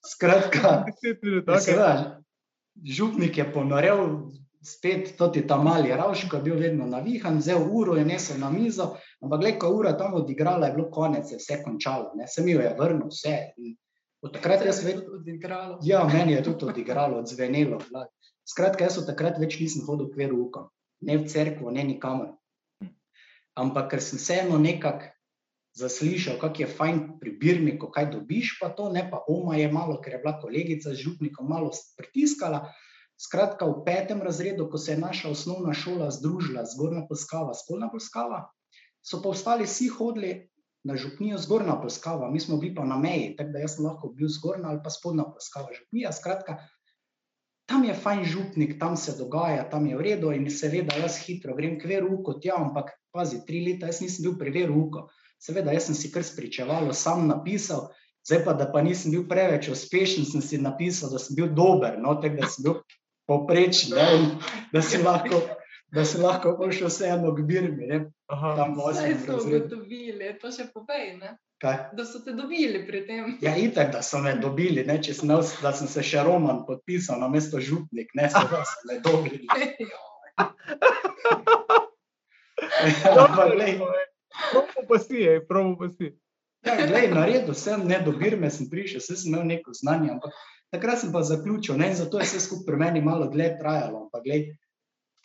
[0.04, 1.60] Skratka, Deset minut, okay.
[1.64, 2.22] seveda,
[2.84, 4.32] župnik je ponorel,
[4.66, 9.40] spet ti ta mali ravško, bil vedno navihan, vzel uro in nesel na mizo, ampak
[9.40, 12.52] gled, ko je ura tam odigrala, je bilo konec, je vse končalo, ne, se mi
[12.52, 13.36] jo je vrnil, vse.
[13.58, 13.76] In
[14.26, 15.80] od takrat jaz je več, odigralo.
[15.84, 17.80] ja, meni je tudi odigralo, odzvenelo.
[18.46, 20.70] Skratka, jaz od takrat več nisem hodil v veruko,
[21.02, 22.34] ne v cerkvo, ne nikamor.
[23.56, 25.14] Ampak ker sem vseeno nekako
[25.76, 30.00] zaslišal, kako je fajn pri Birmiku, kaj dobiš, pa to, ne pa oma je malo,
[30.02, 32.72] ker je bila kolegica z župnikom malo pritiskala.
[33.18, 38.42] Skratka, v petem razredu, ko se je naša osnovna šola združila, zgornja Polskava, spodnja Polskava,
[39.06, 40.34] so pa ostali vsi hodili
[40.84, 44.12] na župnijo zgornja Polskava, mi smo bili pa na meji, tako da jaz sem lahko
[44.18, 46.12] bil zgornja ali pa spodnja Polskava župnija.
[46.12, 46.58] Skratka,
[47.66, 51.56] tam je fajn župnik, tam se dogaja, tam je v redu in seveda jaz hitro
[51.56, 55.08] grem k veruku, tja, ampak pazi, tri leta jaz nisem bil pri veruku.
[55.40, 57.90] Seveda, jaz sem si kar spričevalo sam napisal,
[58.28, 61.98] zdaj pa, da pa nisem bil preveč uspešen, sem si napisal, da sem bil dober,
[62.02, 62.80] no, tako da sem bil
[63.28, 64.40] in
[64.74, 65.42] da si lahko,
[65.92, 68.56] da si lahko prišel vseeno k Birmi, ne, Aha.
[68.56, 71.38] tam v Zdaj osmem so ugotovili, to še povej, ne?
[71.62, 71.78] Kaj?
[71.96, 73.38] da so te dobili pri tem.
[73.42, 76.66] Ja, itak, da so me dobili, ne, če sem, imel, da sem se še Roman
[76.68, 79.48] podpisal na mesto župnik, ne, seveda so me dobili.
[83.16, 83.80] Ampak, glej,
[84.52, 86.12] Probo pa si, ej, probo pa si.
[86.66, 90.34] Ja, glej, naredil sem, ne do Birme sem prišel, vse sem imel neko znanje, ampak
[90.76, 94.06] takrat sem pa zaključil, ne, in zato je vse skupaj pri meni malo dlje trajalo,
[94.06, 94.44] ampak glej,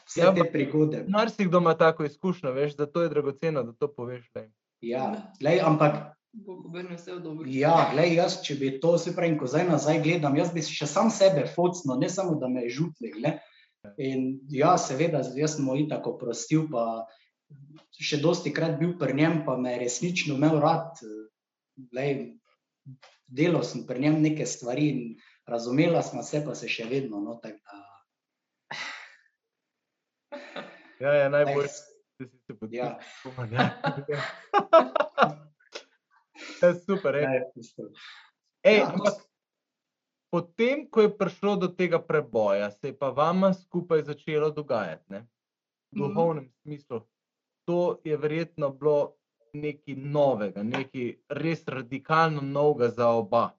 [0.06, 1.04] vse Ja, te ampak- prigode.
[1.08, 4.24] Marsikdo ima tako izkušnjo, veš, zato je dragoceno, da to poveš.
[4.34, 4.48] Lej.
[4.82, 5.10] Ja,
[5.64, 6.16] ampak
[6.94, 7.44] vse v dobro.
[7.46, 10.86] Ja, glej, jaz, če bi to, se pravi, ko zdaj nazaj gledam, jaz bi še
[10.86, 13.16] sam sebe focno, ne samo, da me je žutlik.
[13.20, 13.38] Ne?
[13.98, 17.06] In ja, seveda, jaz sem mu itak oprostil, pa
[18.00, 21.00] še dosti krat bil pri njem, pa me je resnično imel rad.
[21.90, 22.36] Glej,
[23.26, 25.00] delal sem pri njem neke stvari in
[25.50, 27.20] razumela smo se, pa se še vedno.
[27.20, 27.76] No, tak, da,
[31.00, 31.66] Ja, ja, glej, najbolj,
[32.18, 32.86] da si se podpisal.
[32.86, 32.98] ja,
[34.08, 34.20] Ja.
[36.58, 37.22] Ja, super, ej.
[37.22, 37.42] ja, je.
[38.62, 39.14] Ej, Ja, ampak
[40.28, 45.20] potem, ko je prišlo do tega preboja, se je pa vama skupaj začelo dogajati, ne?
[45.90, 46.00] v Mhm.
[46.04, 47.00] duhovnem smislu.
[47.64, 49.16] To je verjetno bilo
[49.52, 53.50] nekaj novega, nekaj res radikalno novega za oba.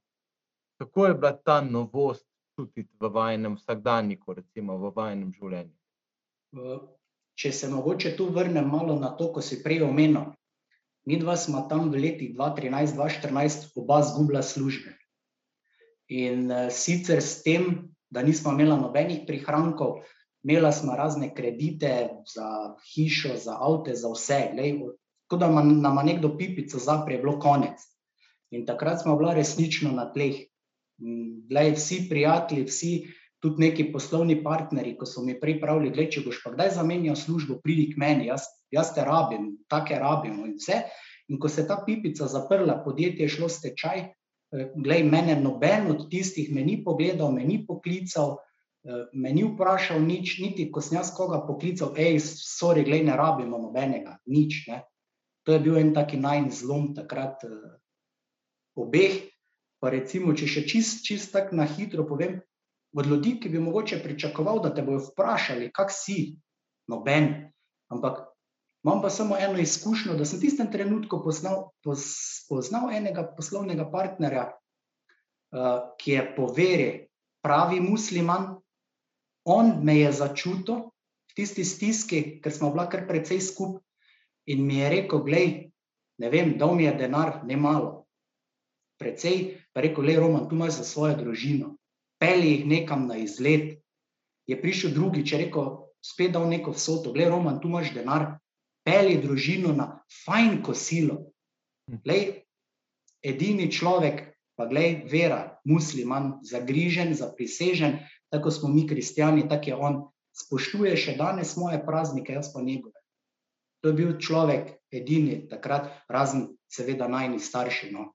[0.82, 2.26] Kako je bila ta novost
[2.56, 5.78] čutiti v vašem vsakdanjiku, recimo v vašem življenju?
[7.38, 10.32] Če se mogoče tu vrnem malo na to, ko si prej omenil.
[11.06, 14.96] Mi dva smo tam v letih 2013-2014 oba zgubila službe.
[16.10, 20.02] In uh, sicer s tem, da nismo imela nobenih prihrankov,
[20.42, 24.42] imela smo razne kredite za hišo, za avto, za vse.
[24.58, 24.82] Glej,
[25.30, 27.80] Tako da ma- nama nekdo pipico zapre, je bilo konec.
[28.52, 30.51] In takrat smo bila resnično na tleh.
[31.02, 32.92] Mm, Glej, vsi prijatelji, vsi
[33.42, 37.18] tudi neki poslovni partnerji, ko so mi prej pravili, gledaj, če boš pa kdaj zamenjal
[37.18, 40.84] službo, pridi k meni, jaz, jaz te rabim, take rabimo in vse.
[41.32, 45.90] In ko se je ta pipica zaprla, podjetje je šlo stečaj, eh, glej, mene noben
[45.90, 48.38] od tistih me ni pogledal, me ni poklical,
[48.86, 53.18] eh, me ni vprašal nič, niti ko sem jaz koga poklical, hej, sorry, glej, ne
[53.18, 54.68] rabimo nobenega, nič.
[54.68, 54.84] Ne.
[55.50, 57.74] To je bil en taki najn zlom takrat eh,
[58.78, 59.32] obeh.
[59.82, 62.38] Pa recimo, če še čist, čist tako na hitro povem,
[62.94, 66.36] od ljudi, ki bi mogoče pričakoval, da te bodo vprašali, kak si,
[66.92, 67.32] noben.
[67.92, 68.20] Ampak
[68.86, 74.50] imam pa samo eno izkušnjo, da sem v tistem trenutku poznal, poznal enega poslovnega partnerja,
[74.52, 76.90] uh, ki je po veri
[77.42, 78.56] pravi musliman.
[79.50, 80.92] On me je začutil
[81.32, 83.82] v tisti stiski, ker smo bila kar precej skupaj,
[84.52, 85.50] in mi je rekel: Glej,
[86.22, 88.06] ne vem, dal mi je denar, ne malo.
[89.02, 91.76] Precej, pa rekel: Le, Roman, tu imaš za svojo družino,
[92.20, 93.80] peli jih nekam na izlet.
[94.48, 98.40] Je prišel drugič, je rekel: Spet dal neko vsoto, glej, Roman, tu imaš denar,
[98.86, 101.32] peli družino na fajn kosilo.
[101.86, 102.42] Glej,
[103.22, 104.24] edini človek,
[104.58, 108.00] pa glej, vera, musliman, zagrižen, zaprisežen,
[108.34, 110.00] tako smo mi, kristijani, tako je on,
[110.38, 112.98] spoštuje še danes moje praznike, jaz pa njegove.
[113.82, 117.92] To je bil človek, edini takrat, razen, seveda, najni starši.
[117.94, 118.12] No.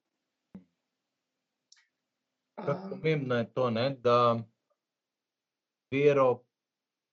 [2.57, 4.39] Kako pomembno je to, ne, da
[5.91, 6.41] vero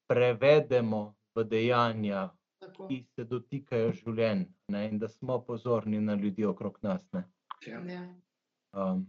[0.07, 2.29] prevedemo v dejanja,
[2.59, 2.87] Tako.
[2.87, 7.03] ki se dotikajo življenj, ne, in da smo pozorni na ljudi okrog nas.
[7.11, 7.25] Ne.
[7.67, 7.81] Ja.
[8.73, 9.05] Um,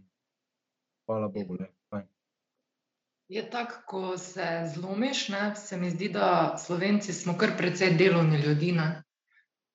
[1.05, 1.57] hvala Bogu.
[1.59, 1.71] Le.
[1.89, 2.07] fajn.
[3.29, 8.41] Je tako, ko se zlomiš, ne, se mi zdi, da Slovenci smo kar precej delovni
[8.41, 8.71] ljudi.
[8.75, 8.89] Ne.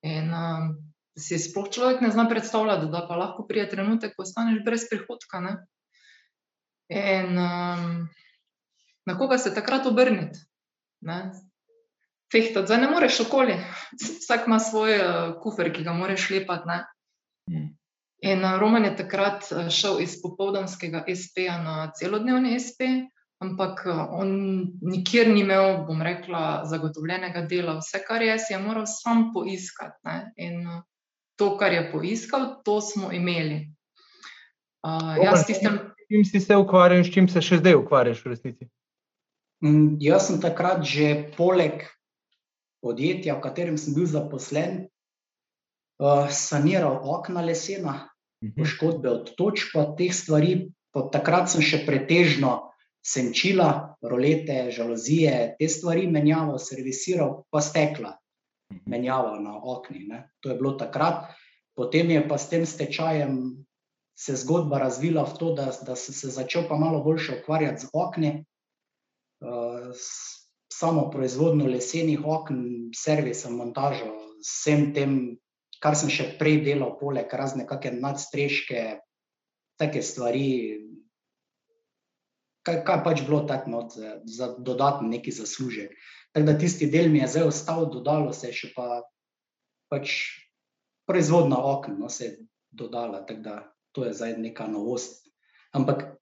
[0.07, 0.71] In um,
[1.19, 5.41] si sploh človek ne zna predstavljati, da pa lahko pride trenutek, ko ostaneš brez prihodka.
[5.41, 5.57] Ne.
[6.91, 8.09] In um,
[9.07, 10.39] na koga se takrat obrniti?
[11.01, 11.31] Ne.
[12.33, 13.57] Fehtati, zdaj ne moreš okoli,
[13.99, 15.05] vsak ima svoj uh,
[15.43, 16.69] kufer, ki ga moraš lepati.
[16.69, 16.85] Ne.
[17.51, 17.69] Mm.
[18.23, 22.91] In uh, Roman je takrat uh, šel iz popoldanskega SP-ja na celodnevni SP,
[23.43, 24.31] ampak uh, on
[24.83, 27.79] nikjer ni imel, bom rekla, zagotovljenega dela.
[27.79, 29.99] Vse, kar je, si je moral sam poiskati.
[30.05, 30.19] Ne?
[30.37, 30.83] In uh,
[31.39, 33.63] to, kar je poiskal, to smo imeli.
[34.87, 35.79] Uh, jaz tistem,
[36.11, 38.69] čim si se ukvarjal in s čim se še zdaj ukvarjaš v resnici?
[39.63, 41.87] Mm, Jaz sem takrat že poleg
[42.83, 44.89] podjetja, v katerem sem bil zaposlen,
[46.01, 48.09] uh, saniral okna lesena,
[48.43, 48.57] Mhm.
[48.57, 50.73] poškodbe od točk, teh stvari.
[50.93, 52.73] Pa takrat sem še pretežno
[53.05, 58.17] senčila, rolete, žalozije, te stvari menjaval, servisiral, pa stekla
[58.73, 58.91] Mhm.
[58.91, 60.09] menjaval na oknih.
[60.09, 60.31] Ne.
[60.41, 61.31] To je bilo takrat,
[61.77, 63.61] potem je pa s tem stečajem
[64.21, 67.91] se zgodba razvila v to, da, da sem se začel pa malo bolj ukvarjati z
[67.97, 68.33] okni,
[69.41, 70.41] uh, s
[70.81, 72.61] samo proizvodnjo lesenih okn,
[72.97, 74.09] servisom, montažo,
[74.41, 75.17] vsem tem,
[75.83, 78.85] kar sem še prej delal, poleg razne kakšne nadstreške,
[79.81, 80.47] take stvari.
[82.65, 85.95] Kaj, kaj pač bilo tako, no, za, za dodatni neki zaslužek.
[86.37, 89.01] Tako da tisti del mi je zdaj ostal, dodalo se je še pa
[89.91, 90.13] pač
[91.09, 92.35] proizvodna okna, no, se je
[92.71, 93.57] dodala, tako da
[93.93, 95.27] to je zdaj neka novost.
[95.73, 96.17] Ampak,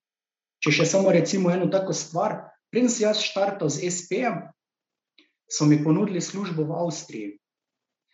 [0.63, 4.47] če še samo recimo eno tako stvar, preden sem jaz štartal z SP-jem,
[5.49, 7.29] so mi ponudili službo v Avstriji.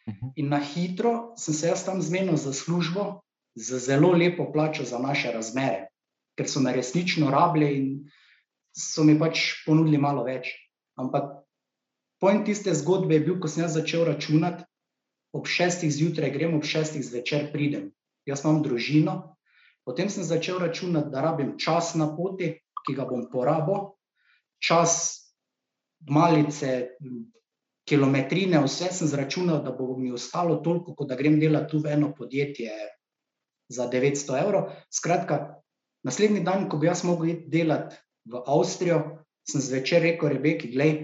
[0.07, 0.35] Mhm.
[0.35, 3.25] In na hitro sem se jaz tam zmenil za službo,
[3.55, 5.87] z zelo lepo plačo za naše razmere,
[6.37, 7.87] ker so me resnično rabili in
[8.75, 10.51] so mi pač ponudili malo več.
[10.99, 11.41] Ampak
[12.19, 14.63] pojem tiste zgodbe je bil, ko sem jaz začel računati,
[15.35, 17.91] ob šestih zjutraj grem, ob šestih zvečer pridem.
[18.27, 19.34] Jaz imam družino,
[19.85, 22.51] potem sem začel računati, da rabim čas na poti,
[22.85, 23.91] ki ga bom porabil,
[24.61, 25.25] čas
[26.09, 26.97] malice,
[27.85, 31.93] kilometrine, vse sem zračunal, da bo mi ostalo toliko, kot da grem delati tu v
[31.93, 32.73] eno podjetje
[33.69, 34.71] za 900 evrov.
[34.93, 35.61] Skratka,
[36.05, 39.01] naslednji dan, ko bi jaz mogel iti delati v Avstrijo,
[39.45, 40.95] sem zvečer rekel Rebeki, glej,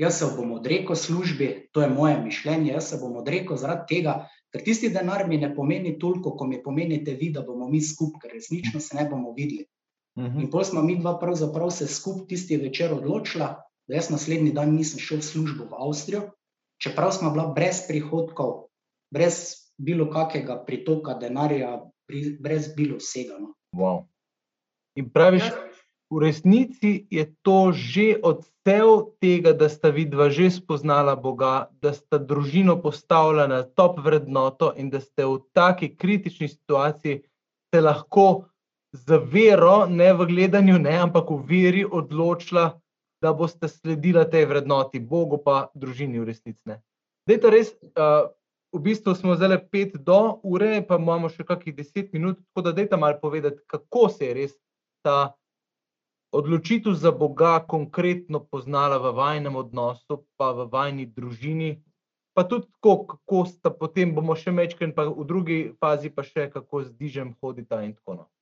[0.00, 4.14] jaz se bom odrekel službi, to je moje mišljenje, jaz se bom odrekel zaradi tega,
[4.52, 8.20] ker tisti denar mi ne pomeni toliko, kot mi pomenite vi, da bomo mi skupaj,
[8.22, 9.66] ker resnično se ne bomo videli.
[10.18, 10.40] Mhm.
[10.44, 13.54] In potem smo mi dva pravzaprav se skupaj tisti večer odločila,
[13.88, 16.22] da jaz naslednji dan nisem šel v službo v Avstrijo,
[16.82, 18.68] čeprav smo bila brez prihodkov,
[19.10, 21.80] brez bilo kakega pritoka denarja,
[22.40, 23.40] brez bilo vsega.
[23.40, 23.54] No.
[23.72, 24.04] Wow.
[24.94, 25.71] In praviš, Ja.
[26.12, 32.20] V resnici je to že odsev tega, da sta vidva že spoznala Boga, da sta
[32.20, 37.24] družino postavila na top vrednoto in da ste v taki kritični situaciji
[37.72, 38.44] se lahko
[38.92, 42.76] z vero, ne v gledanju, ne, ampak v veri odločila,
[43.22, 46.60] da boste sledila tej vrednoti, Bogu pa družini v resnici.
[46.68, 46.82] ne.
[47.24, 48.28] Zdaj, to res, uh,
[48.74, 52.76] v bistvu smo zdaj pet do ure, pa imamo še kakih deset minut, tako da
[52.76, 54.52] dajte malo povedati, kako se je res
[55.06, 55.32] ta
[56.32, 61.84] odločitev za Boga konkretno poznala v vajnem odnosu, pa v vajni družini.
[62.32, 66.48] Pa tudi tako, kako sta potem, bomo še večkrat, pa v drugi fazi pa še
[66.48, 68.40] kako z dižem hodita in tako naprej.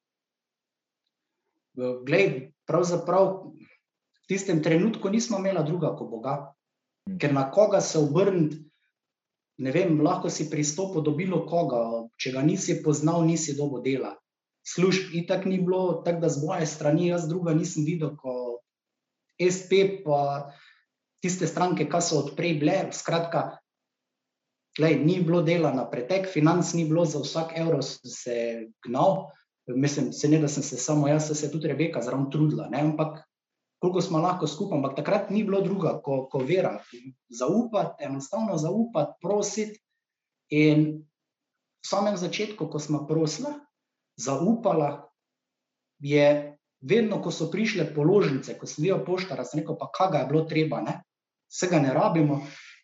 [2.07, 2.26] Glej,
[2.70, 6.55] pravzaprav v tistem trenutku nismo imeli druga kot Boga,
[7.09, 7.18] Mm.
[7.18, 8.64] ker na koga se obrniti.
[9.59, 14.14] Ne vem, lahko si pristopil do bilo koga, če ga nisi poznal, nisi dobo dela.
[14.66, 18.61] Služb itak ni bilo, tako da z moje strani jaz druga nisem videl, kot
[19.40, 20.52] SP, pa
[21.24, 22.76] tiste stranke, ki so odprej bile.
[22.92, 23.61] Skratka,
[24.76, 28.36] glej, ni bilo dela na pretek, financ ni bilo, za vsak evro sem se
[28.86, 29.30] gnal.
[29.70, 32.80] Mislim, se ne, da sem se samo jaz, se je tudi Rebeka zraven trudila, ne,
[32.80, 33.20] ampak
[33.80, 36.74] koliko smo lahko skupaj, ampak takrat ni bilo druga, ko, ko vera.
[37.28, 39.80] Zaupati, enostavno zaupati, prositi.
[40.50, 41.06] In
[41.80, 43.54] v samem začetku, ko smo prosila,
[44.20, 44.90] zaupala,
[46.00, 50.22] je vedno, ko so prišle položnice, ko sem videl poštara, sem rekel, pa kaj ga
[50.22, 51.00] je bilo treba, ne?
[51.50, 52.40] Vse ga ne rabimo.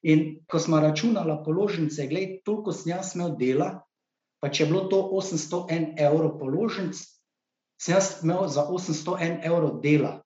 [0.06, 3.70] In ko smo računala položnice, gledaj, toliko sem jaz imel dela,
[4.40, 6.98] pa če je bilo to 801 evrov položnic,
[7.80, 10.20] sem jaz imel za 801 evrov dela.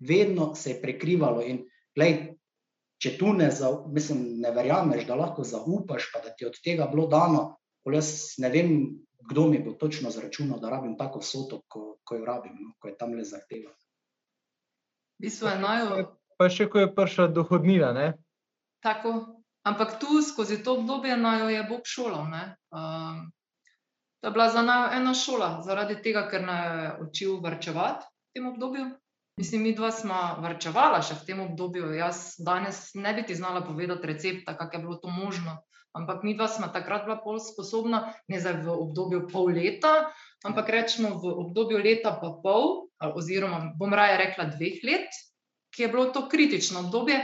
[0.00, 1.62] Vedno se je prekrivalo in
[1.94, 2.34] glej,
[2.98, 6.58] če tu ne, zau, mislim, ne verjameš, da lahko zaupaš, pa da ti je od
[6.64, 7.44] tega bilo dano,
[7.92, 8.70] jaz ne vem,
[9.30, 12.88] kdo mi bo točno zračunal, da rabim tako vsoto, ko, ko jo rabim, no, ko
[12.88, 13.72] je tam le zahteva.
[15.18, 16.04] V bistvu je naju,
[16.34, 18.12] Pa še ko je prišla dohodnina, ne?
[18.84, 22.56] tako, ampak tu skozi to obdobje naju je Bog šolal, ne.
[22.68, 23.32] Um,
[24.20, 28.36] to je bila za naju ena šola, zaradi tega, ker naju je učil varčevati v
[28.36, 28.90] tem obdobju.
[29.40, 31.94] Mislim, midva sva varčevala še v tem obdobju.
[31.96, 35.56] Jaz danes ne bi ti znala povedati recepta, kako je bilo to možno,
[35.94, 40.10] ampak midva sva takrat bila pol sposobna, ne zdaj v obdobju pol leta,
[40.44, 45.10] ampak recimo v obdobju leta pa pol, oziroma bom raje rekla dveh let,
[45.74, 47.18] ki je bilo to kritično obdobje,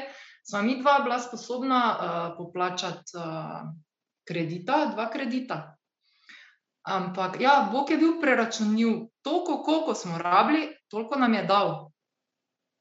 [0.47, 1.99] sva midva bila sposobna uh,
[2.39, 3.71] poplačati uh,
[4.27, 5.77] kredita, dva kredita.
[6.83, 9.11] Ampak ja, Bog je bil preračunljiv.
[9.23, 11.91] Toliko, koliko smo rabili, toliko nam je dal.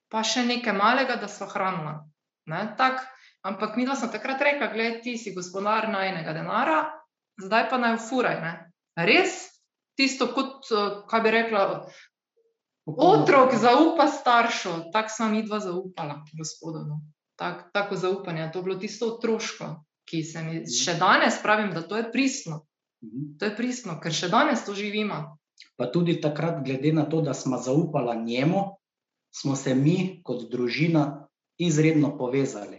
[0.09, 1.99] Pa še nekaj malega, da smo hranila.
[2.49, 3.03] Ne, tak,
[3.49, 6.79] ampak mi smo takrat rekli, gledaj, ti si gospodar najnega denara,
[7.41, 8.37] zdaj pa naj furaj.
[8.43, 8.53] Ne.
[8.99, 9.49] Res,
[9.97, 11.63] tisto kot, eh, kaj bi rekla,
[12.85, 16.85] otrok zaupa staršu, tako sem mi dva zaupala, gospodu.
[16.87, 17.01] No.
[17.39, 21.81] Tak, tako zaupanje, to je bilo tisto otroško, ki se mi še danes pravim, da
[21.81, 22.65] to je pristno.
[23.03, 23.37] Mhm.
[23.39, 25.39] To je pristno, ker še danes to živimo.
[25.79, 28.75] Pa tudi takrat, glede na to, da smo zaupala njemu,
[29.31, 31.27] smo se mi kot družina
[31.59, 32.78] izredno povezali.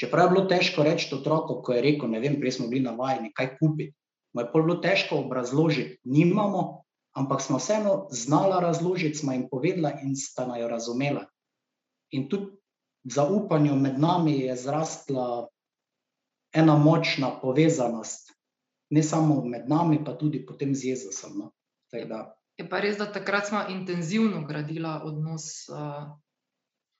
[0.00, 3.32] Čeprav je bilo težko reči otroku, ko je rekel, ne vem, prej smo bili navajeni,
[3.34, 3.94] kaj kupiti.
[4.34, 6.82] Mu je pol bilo težko obrazložiti, nimamo,
[7.14, 11.26] ampak smo vseeno znala razložiti, smo jim povedala in sta naj jo razumela.
[12.10, 12.56] In tudi
[13.04, 15.46] zaupanju med nami je zrastla
[16.54, 18.32] ena močna povezanost,
[18.90, 21.38] ne samo med nami, pa tudi potem z Jezusom.
[21.38, 21.52] No.
[22.58, 26.10] Je pa res, da takrat smo intenzivno gradila odnos, uh,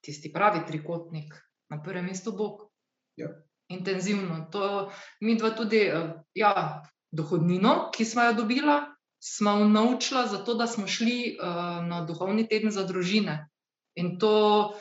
[0.03, 1.35] tisti pravi trikotnik,
[1.71, 2.74] na prvem mestu Bog.
[3.15, 3.29] Ja.
[3.67, 4.45] Intenzivno.
[4.51, 4.91] To,
[5.21, 8.75] mi dva tudi, uh, ja, dohodnino, ki smo jo dobila,
[9.19, 11.47] smo jo naučila, zato da smo šli uh,
[11.87, 13.47] na duhovni teden za družine.
[13.95, 14.75] In to,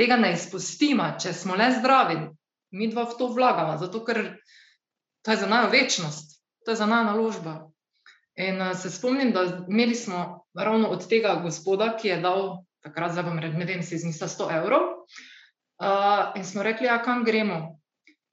[0.00, 2.16] tega ne izpustimo, če smo le zdravi.
[2.74, 4.24] Mi dva v to vlagamo, zato ker
[5.22, 7.54] to je za njo večnost, to je za njo naložba.
[8.34, 13.14] In uh, se spomnim, da imeli smo ravno od tega gospoda, ki je dal takrat,
[13.14, 14.90] zdaj bom rekel, ne vem, si izmislil 100 evrov.
[15.82, 17.80] Uh, in smo rekli, ja, kam gremo.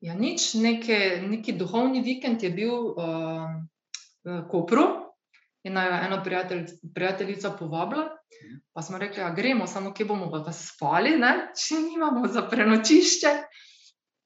[0.01, 3.49] Ja, nič, neke, neki duhovni vikend je bil uh,
[4.25, 4.85] v Kopru
[5.65, 6.65] in naj ena prijatelj,
[6.95, 8.09] prijateljica povabila.
[8.73, 11.51] Pa smo rekli, ja, gremo, samo kje bomo pa spali, ne?
[11.57, 13.33] če nimamo za prenočišče.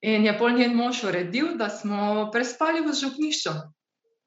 [0.06, 3.52] In je pol njen mož uredil, da smo prespali v župnišču.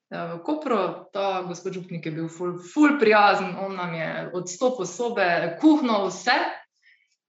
[0.09, 5.57] V Kopru, ta gospod Župnik je bil ful, ful prijazen, on nam je odstopil sobe,
[5.61, 6.33] kuhno, vse.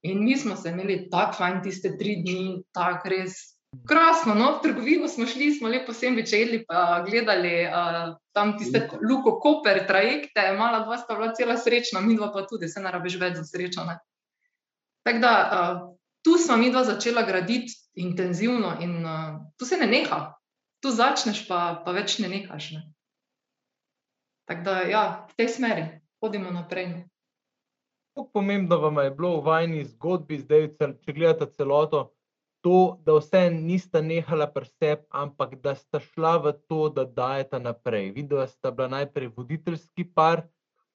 [0.03, 3.36] In mi smo se imeli tako fajn tiste tri dni, tako res
[3.88, 4.34] krasno.
[4.34, 4.53] No?
[4.57, 9.38] V trgovino smo šli, smo lepo sendviče jedli, pa gledali uh, tam tiste Luko.
[9.40, 13.18] Koper trajekte, mala dva sta bila cela srečna, mi dva pa tudi, se ne rabiš
[13.20, 13.84] več za srečo.
[13.84, 13.98] ne.
[15.07, 15.82] Tako da uh,
[16.24, 20.34] tu smo mi dva začela graditi intenzivno in uh, tu se ne neha.
[20.80, 22.72] Tu začneš, pa, pa več ne nehaš.
[22.72, 22.82] Ne?
[24.48, 25.84] Tako da, ja, v tej smeri
[26.24, 27.05] hodimo naprej.
[28.21, 32.01] Kako pomembno vam je bilo v vajni zgodbi, zdaj, če gledate celoto,
[32.61, 37.57] to, da vse nista nehala pri sebi, ampak da sta šla v to, da dajeta
[37.64, 38.11] naprej.
[38.12, 40.43] Videla sta bila najprej voditeljski par,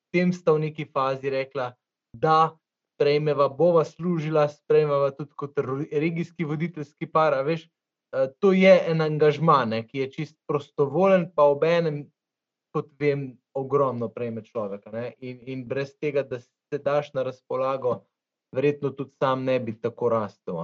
[0.06, 1.72] potem sta v neki fazi rekla,
[2.14, 2.54] da
[2.94, 5.58] sprejmeva, bova služila, sprejmeva tudi kot
[5.90, 7.40] regijski voditeljski par.
[7.42, 12.04] Veš, eh, to je en angažma, ne, ki je čist prostovoljen, pa obenem,
[12.70, 14.94] kot vem, ogromno prejme človeka.
[15.18, 16.38] In, in brez tega, da
[16.76, 18.04] se daš na razpolago,
[18.52, 20.56] verjetno tudi sam ne bi tako rastel.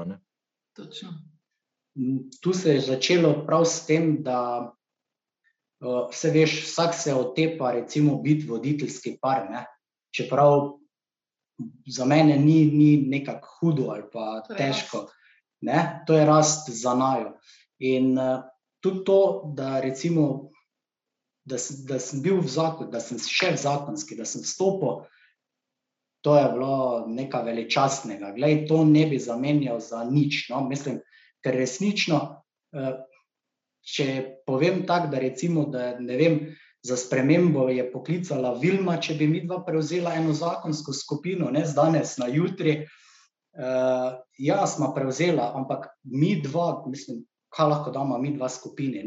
[0.76, 1.10] Točno.
[2.42, 4.72] Tu se je začelo prav s tem, da
[5.80, 9.48] uh, se veš, vsak se otepa, recimo, biti voditeljski par.
[9.52, 9.66] Ne?
[10.16, 10.78] Čeprav
[11.88, 15.06] za mene ni, ni nekako hudo ali pa to težko,
[15.62, 16.04] ne?
[16.08, 17.38] to je rast za najo.
[17.80, 18.44] In uh,
[18.80, 20.52] tudi to, da recimo
[21.44, 21.58] da,
[21.88, 25.06] da sem bil v zakonu, da sem še v zakonski, da sem stopil,
[26.22, 28.34] to je bilo nekaj veličastnega.
[28.36, 30.50] Glej, to ne bi zamenjal za nič.
[30.50, 30.62] No?
[30.70, 31.00] Mislim,
[31.42, 32.20] ker resnično,
[32.74, 32.92] eh,
[33.82, 34.08] če
[34.46, 36.44] povem tako, da recimo, da ne vem.
[36.82, 41.76] Za spremembo je poklicala Vilma, če bi mi dva prevzela eno zakonsko skupino, ne z
[41.78, 42.88] danes na jutri.
[43.52, 47.20] Uh, ja, smo prevzela, ampak mi dva, mislim,
[47.54, 49.04] kaj lahko damo mi dva skupini.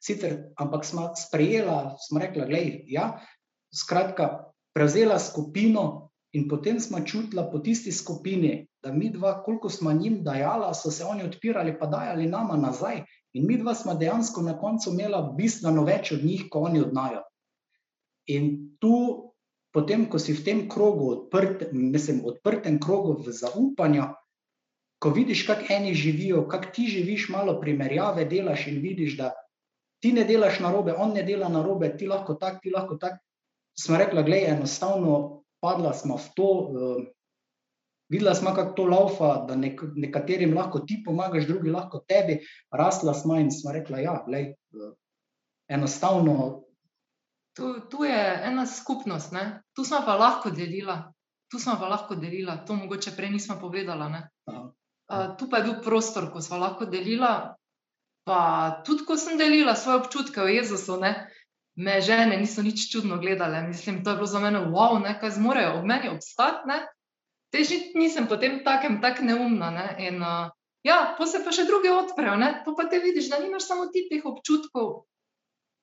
[0.00, 3.10] Sicer, ampak smo sprejela, smo rekla, da je ja,
[3.68, 4.30] skratka,
[4.72, 10.22] prevzela skupino in potem smo čutila po tisti skupini, da mi dva, koliko smo njim
[10.24, 13.02] dajala, so se oni odpirali, pa dajali nama nazaj.
[13.32, 17.22] In mi dva smo dejansko na koncu imela bistveno več od njih, kot oni odnajo.
[18.26, 18.94] In tu,
[19.74, 24.08] potem, ko si v tem krogu, odprt, mislim, odprtem krogu v zaupanju,
[25.00, 29.32] ko vidiš, kako eni živijo, kako ti živiš, malo primerjave delaš in vidiš, da
[30.02, 32.96] ti ne delaš na robe, on ne dela na robe, ti lahko tak, ti lahko
[32.96, 33.18] tak.
[33.80, 37.02] Smo rekli, da je enostavno, padla smo v to, uh,
[38.08, 42.40] videla smo, kako to laufa, da nek, nekaterim lahko ti pomagaš, drugi lahko tebi,
[42.72, 44.92] rasla smo in smo rekli, da ja, je uh,
[45.68, 46.64] enostavno.
[47.56, 49.62] Tu, tu je ena skupnost, ne?
[49.74, 51.12] tu smo pa lahko delila.
[51.50, 54.08] Tu smo pa lahko delila, to mogoče prej nismo povedala
[55.38, 57.56] tu pa je bil prostor, ko smo lahko delila.
[58.24, 58.40] Pa
[58.86, 61.29] tudi, ko sem delila svoje občutke o Jezusu, ne,
[61.80, 63.62] me žene niso nič čudno gledale.
[63.64, 66.76] Mislim, to je bilo za mene, wow, ne, kaj zmorejo ob meni obstati.
[67.50, 69.70] Tež nisem potem takem, tako neumna.
[69.74, 70.52] Ne, in, uh,
[70.86, 74.04] ja, pa se pa še druge odprejo, pa, pa te vidiš, da nimaš samo ti
[74.10, 75.06] teh občutkov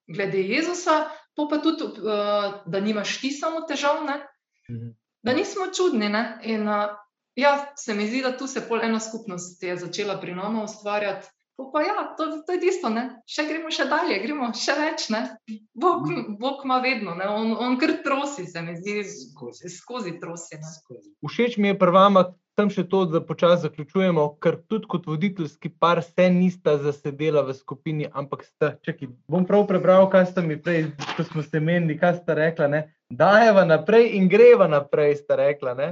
[0.08, 4.22] glede Jezusa, pa tudi, uh, da nimaš ti samo težav, ne,
[4.70, 4.94] mhm.
[5.26, 6.14] da nismo čudni.
[6.14, 6.96] Ne, in, uh,
[7.38, 11.28] Ja, se mi zdi, da tu se pol ena skupnost je začela pri nama ustvarjati.
[11.58, 13.04] Pa ja, to, to je tisto, ne?
[13.26, 15.08] še gremo še dalje, gremo še več.
[15.74, 16.06] Bog,
[16.38, 20.60] Bog ima vedno, on, on kar trosi, se mi zdi, skozi, skozi trosi.
[21.26, 22.28] Všeč mi je pri vama,
[22.58, 27.58] tam še to, da počasi zaključujemo, ker tudi kot voditeljski par se nista zasedela v
[27.58, 31.98] skupini, ampak sta, čakaj, bom prav prebral, kaj ste mi prej, ko smo se menili,
[31.98, 32.84] kaj ste rekla, ne?
[33.10, 35.74] dajeva naprej in greva naprej, ste rekla.
[35.74, 35.90] Ne?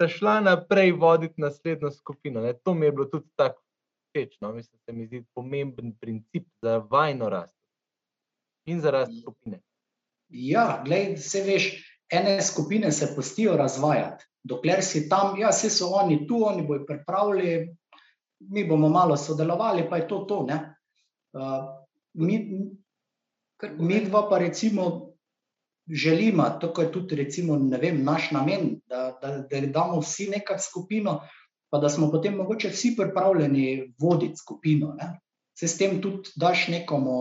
[0.00, 2.40] sta šla naprej voditi naslednjo skupino.
[2.40, 2.54] Ne.
[2.64, 3.60] To mi je bilo tudi tako
[4.10, 4.40] všeč.
[4.40, 4.52] No.
[4.52, 7.56] Mislim, da se mi zdi pomemben princip za vajno rast
[8.66, 9.62] in za rast skupine.
[10.28, 11.70] Ja, gledaj, se veš,
[12.12, 14.24] ene skupine se pustijo razvajati.
[14.42, 17.76] Dokler si tam, ja, vse so oni tu, oni bodo pripravili,
[18.40, 20.38] mi bomo malo sodelovali, pa je to to.
[20.38, 20.52] Uh,
[22.14, 22.38] mi,
[23.78, 25.10] mi dva pa recimo
[25.90, 31.20] želimo, tako je tudi recimo, vem, naš namen, da, da, da damo vsi nekaj skupino,
[31.70, 34.94] pa da smo potem mogoče vsi pripravljeni voditi skupino.
[34.98, 35.12] Ne?
[35.58, 37.16] Se s tem tudi daš nekomu,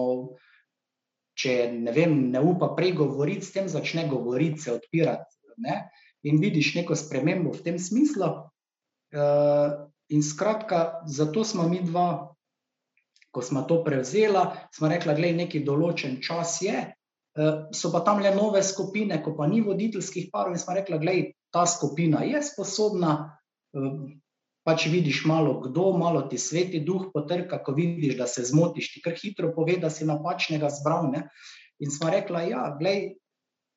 [1.38, 5.38] če ne, vem, ne upa prej govoriti, s tem začne govoriti, se odpirati.
[5.58, 5.84] Ne?
[6.24, 8.32] In vidiš neko spremembo v tem smislu.
[9.10, 12.34] Uh, in skratka, zato smo mi dva,
[13.32, 14.44] ko smo to prevzeli,
[14.76, 16.84] smo rekli, da je neki določen čas, je,
[17.40, 20.98] Eh, so pa tam le nove skupine, ko pa ni voditeljskih parov, in smo rekli,
[21.00, 21.14] da
[21.54, 23.38] ta skupina je sposobna.
[24.60, 28.94] Eh, pač vidiš malo kdo, malo ti sveti duh potrka, ko vidiš, da se zmotiš,
[28.94, 31.12] ti kar hitro pove, da si napačnega zbral.
[31.12, 31.30] Ne?
[31.80, 33.12] In smo rekli, da ja,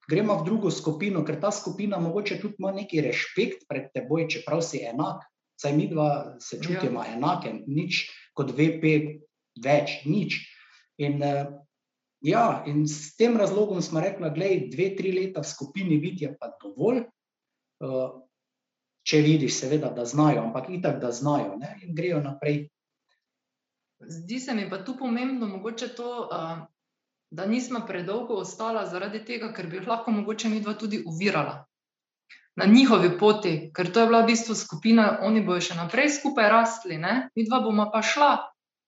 [0.08, 4.62] gremo v drugo skupino, ker ta skupina mogoče tudi ima neki respekt pred teboj, čeprav
[4.62, 5.22] si enak.
[5.56, 7.14] Saj mi dva se čutimo ja.
[7.14, 9.22] enake, nič kot VP,
[9.62, 10.40] več, nič.
[10.98, 11.62] In uh,
[12.22, 16.28] Ja, in s tem razlogom smo rekli, da je dve, tri leta v skupini biti
[16.38, 17.00] pa dovolj,
[17.82, 18.22] uh,
[19.02, 21.74] če vidiš, seveda, da znajo, ampak itak, da znajo ne?
[21.82, 22.68] in grejo naprej.
[24.02, 26.28] Zdi se mi pa tu pomembno, mogoče to,
[27.30, 31.62] da nismo predolgo ostala zaradi tega, ker bi jih lahko mogoče mi dva tudi uvirala
[32.56, 36.48] na njihovi poti, ker to je bila v bistvu skupina, oni bojo še naprej skupaj
[36.52, 37.28] rasli, ne?
[37.36, 38.32] mi dva bomo pa šla.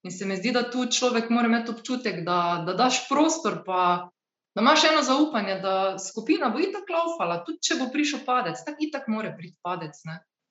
[0.05, 4.11] In se mi zdi, da tu človek mora imeti občutek, da, da daš prostor, pa
[4.55, 8.87] da imaš eno zaupanje, da skupina bo itak laufala, tudi če bo prišel padec, tako
[8.87, 9.99] itak mora priti padec,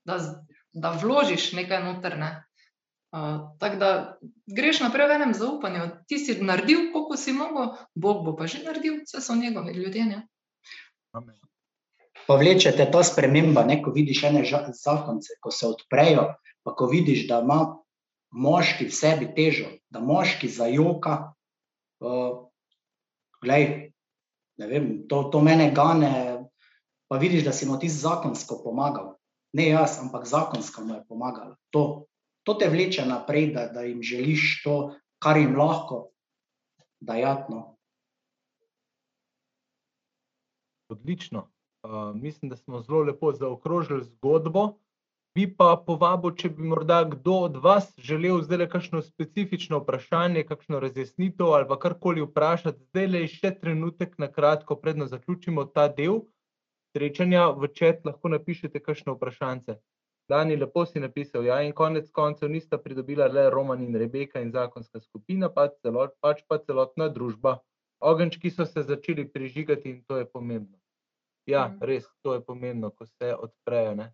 [0.05, 0.17] da,
[0.73, 2.33] da vložiš nekaj notrne.
[3.13, 3.89] Uh, tako da
[4.49, 5.83] greš naprej v enem zaupanju.
[6.09, 10.05] Ti si naredil, koliko si mogel, Bog bo pa že naredil, vse so njegovi ljudje.
[10.05, 10.23] Ne?
[12.25, 14.41] Pa vlečete ta sprememba, ne, ko vidiš ene
[14.73, 16.33] zakonce, ko se odprejo,
[16.63, 17.77] pa ko vidiš, da ima
[18.33, 21.35] moški v sebi težo, da moški zajoka.
[22.01, 22.49] Uh,
[23.45, 23.92] glej,
[24.57, 26.13] ne vem, to, to mene gane,
[27.07, 29.13] pa vidiš, da si mu ti zakonsko pomagal.
[29.53, 31.55] Ne jaz, ampak zakonsko mu je pomagal.
[31.69, 32.05] To,
[32.43, 36.09] to te vleče naprej, da, da jim želiš to, kar jim lahko
[36.99, 37.77] dajatno.
[40.89, 41.49] Odlično.
[41.83, 44.82] Uh, mislim, da smo zelo lepo zaokrožili zgodbo.
[45.33, 50.43] Bi pa povabil, če bi morda kdo od vas želel zdaj le kakšno specifično vprašanje,
[50.45, 56.21] kakšno razjasnitev ali karkoli vprašati, zdaj le še trenutek, na kratko, predno zaključimo ta del
[56.93, 59.79] srečanja, v čet lahko napišete kakšno vprašanje.
[60.29, 64.53] Dani, lepo si napisal, ja, in konec koncev nista pridobila le Roman in Rebeka in
[64.53, 67.57] zakonska skupina, pa celot, pač pa celotna družba.
[67.99, 70.77] Ogenčki so se začeli prižigati in to je pomembno.
[71.49, 71.81] Ja, mhm.
[71.89, 74.13] res, to je pomembno, ko se odprejo, ne?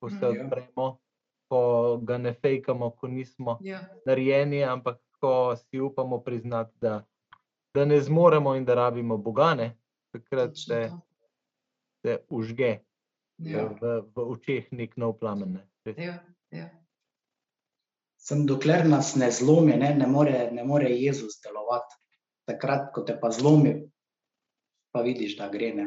[0.00, 0.46] Ko se mhm.
[0.46, 0.88] odpremo,
[1.48, 1.60] ko
[2.02, 3.80] ga ne fejkamo, ko nismo ja.
[4.06, 7.04] narejeni, ampak ko si upamo priznati, da,
[7.74, 9.76] da ne zmoremo in da rabimo bogane,
[10.12, 10.90] takrat se,
[12.02, 12.78] se užge
[13.38, 13.64] ja.
[13.80, 15.58] v, v očeh nek nov plamen.
[15.58, 15.94] Ne?
[15.96, 16.18] Ja,
[16.50, 16.68] ja.
[18.18, 21.96] Sem dokler nas ne zlomi, ne, ne, more, ne more Jezus delovati.
[22.48, 23.74] Takrat, ko te pa zlomi,
[24.92, 25.72] pa vidiš, da gre.
[25.74, 25.86] Ne.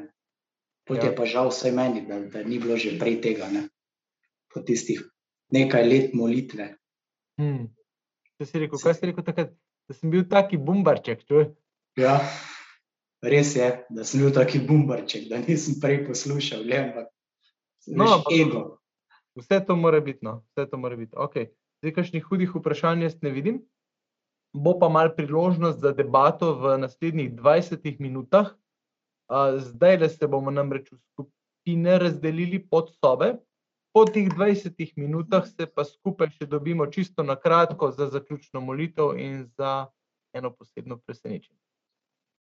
[0.87, 1.09] Pot ja.
[1.09, 3.67] je pa žal vse meni, da, da ni bilo že prej tega, ne?
[4.53, 5.01] Po tistih
[5.51, 6.75] nekaj let molitve.
[7.39, 7.69] Hmm.
[8.41, 9.51] Si rekel, kaj si rekel takrat,
[9.87, 11.23] da sem bil taki bombarček?
[11.99, 12.17] Ja,
[13.21, 16.63] res je, da sem bil taki bombarček, da nisem prej poslušal.
[16.65, 17.11] Le, ampak,
[17.87, 18.81] no, ego.
[19.35, 20.25] Vse to mora biti.
[20.25, 20.41] No.
[20.51, 21.15] Vse to mora biti.
[21.15, 21.51] Okay.
[21.81, 23.61] Zdaj, kakšnih hudih vprašanj jaz ne vidim.
[24.53, 28.51] Bo pa mal priložnost za debato v naslednjih 20 minutah.
[29.57, 33.37] Zdaj le se bomo namreč v skupine razdelili pod sobe.
[33.91, 39.17] Po teh 20 minutah se pa skupaj še dobimo čisto na kratko za zaključno molitev
[39.19, 39.91] in za
[40.33, 41.59] eno posebno presenečenje.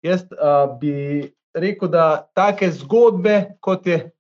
[0.02, 1.22] Jaz uh, bi
[1.54, 4.10] rekel, da take zgodbe, kot je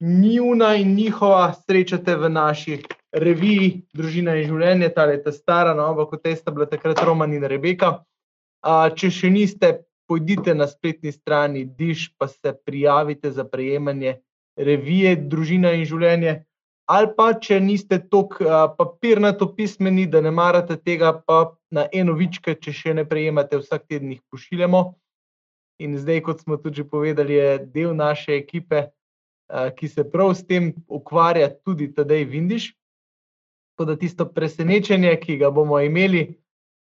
[0.00, 2.82] njuna in njihova, srečate v naši
[3.12, 7.46] reviji Družina in življenje, ta leta stara, nova, kot je sta bila takrat Roman in
[7.48, 8.04] Rebeka.
[8.64, 9.72] Uh, če še niste
[10.08, 14.18] pojdite na spletni strani Diš, pa se prijavite za prejemanje
[14.56, 16.42] revije Družina in življenje.
[16.84, 18.44] Ali pa, če niste tako
[18.76, 23.86] papirnato pismeni, da ne marate tega, pa na eno vičke, če še ne prejemate, vsak
[23.88, 24.82] teden jih pošiljamo.
[25.80, 28.84] In zdaj, kot smo tudi povedali, je del naše ekipe,
[29.48, 32.70] ki se prav s tem ukvarja, tudi Tadej Vindiš.
[33.74, 36.28] Tako da tisto presenečenje, ki ga bomo imeli,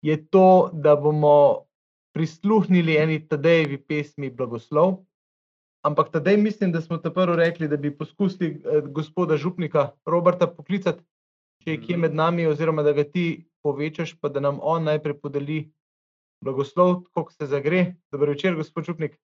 [0.06, 1.66] je to, da bomo
[2.14, 5.00] prisluhnili eni Tadejevi pesmi Blagoslov.
[5.86, 10.48] Ampak tedaj mislim, da smo te prvo rekli, da bi poskusili eh, gospoda Župnika, Roberta,
[10.48, 11.04] poklicati,
[11.64, 15.20] če je kje med nami, oziroma da ga ti povečaš, pa da nam on najprej
[15.22, 15.60] podeli
[16.42, 17.94] blagoslov, kako se zagre.
[18.12, 19.18] Dobro večer, gospod Župnik.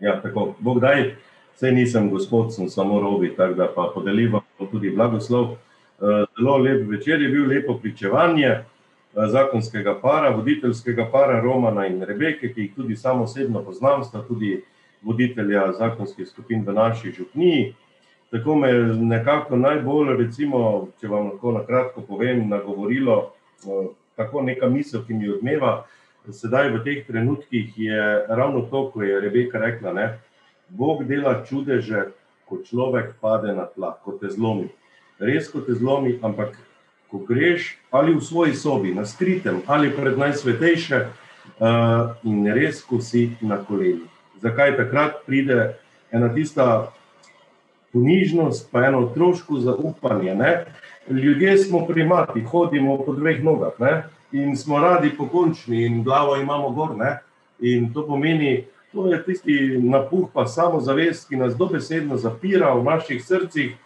[0.00, 1.14] Ja, tako, Bog daj,
[1.54, 4.40] vse nisem gospod, sem samo robi, tako da pa podelim
[4.70, 5.52] tudi blagoslov.
[5.54, 8.48] Eh, zelo lep večer je bil, lepo pričevanje.
[8.48, 8.64] Eh,
[9.14, 14.64] zakonskega para, voditeljskega para Romana in Rebeke, ki jih tudi samo osebno poznam, sta tudi
[15.02, 17.74] voditelja zakonskih skupin v naši župniji.
[18.30, 23.18] Tako me je nekako najbolj, recimo, če vam lahko na kratko povem, nagovorilo
[23.64, 25.84] eh, tako neka misel, ki mi odmeva.
[26.26, 30.06] Sedaj v teh trenutkih je ravno to, ko je Rebeka rekla, ne,
[30.68, 32.10] Bog dela čudeže,
[32.46, 34.66] ko človek pade na tla, ko te zlomi.
[35.18, 36.58] Res, ko te zlomi, ampak
[37.10, 43.00] ko greš ali v svoji sobi, na skritem ali pred najsvetejše, uh, in res, ko
[43.00, 44.15] si na kolenih.
[44.42, 45.76] Zakaj takrat pride
[46.12, 46.92] ena tista
[47.92, 50.34] ponižnost, pa eno otroško zaupanje?
[50.34, 50.64] Ne?
[51.10, 54.02] Ljudje smo primati, hodimo po dveh nogah ne?
[54.32, 56.96] in smo radi pokončni, in glavo imamo gor.
[56.96, 57.18] Ne?
[57.60, 63.24] In to pomeni, to je tisti napuh, pa samozavest, ki nas dobesedno zapira v naših
[63.24, 63.76] srcih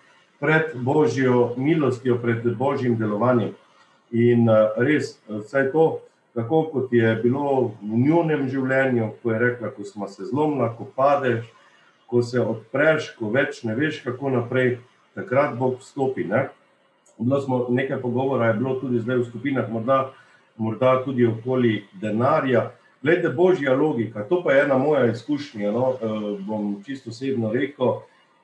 [0.41, 3.53] pred božjo milostjo, pred božjim delovanjem.
[4.11, 6.01] In eh, res, vse to,
[6.35, 10.87] tako kot je bilo v njunem življenju, ko je rekla, ko smo se zlomila, ko
[10.97, 11.47] padeš,
[12.07, 14.79] ko se odpreš, ko več ne veš, kako naprej,
[15.15, 16.25] takrat Bog vstopi.
[16.25, 16.49] Ne?
[17.19, 19.99] Smo nekaj pogovora, je bilo tudi zdaj v skupinah, morda,
[20.57, 22.71] morda tudi okoli denarja.
[23.03, 25.71] Glede, božja logika, to pa je ena moja izkušnja.
[25.73, 28.01] No, eh, bom čisto osebno rekel,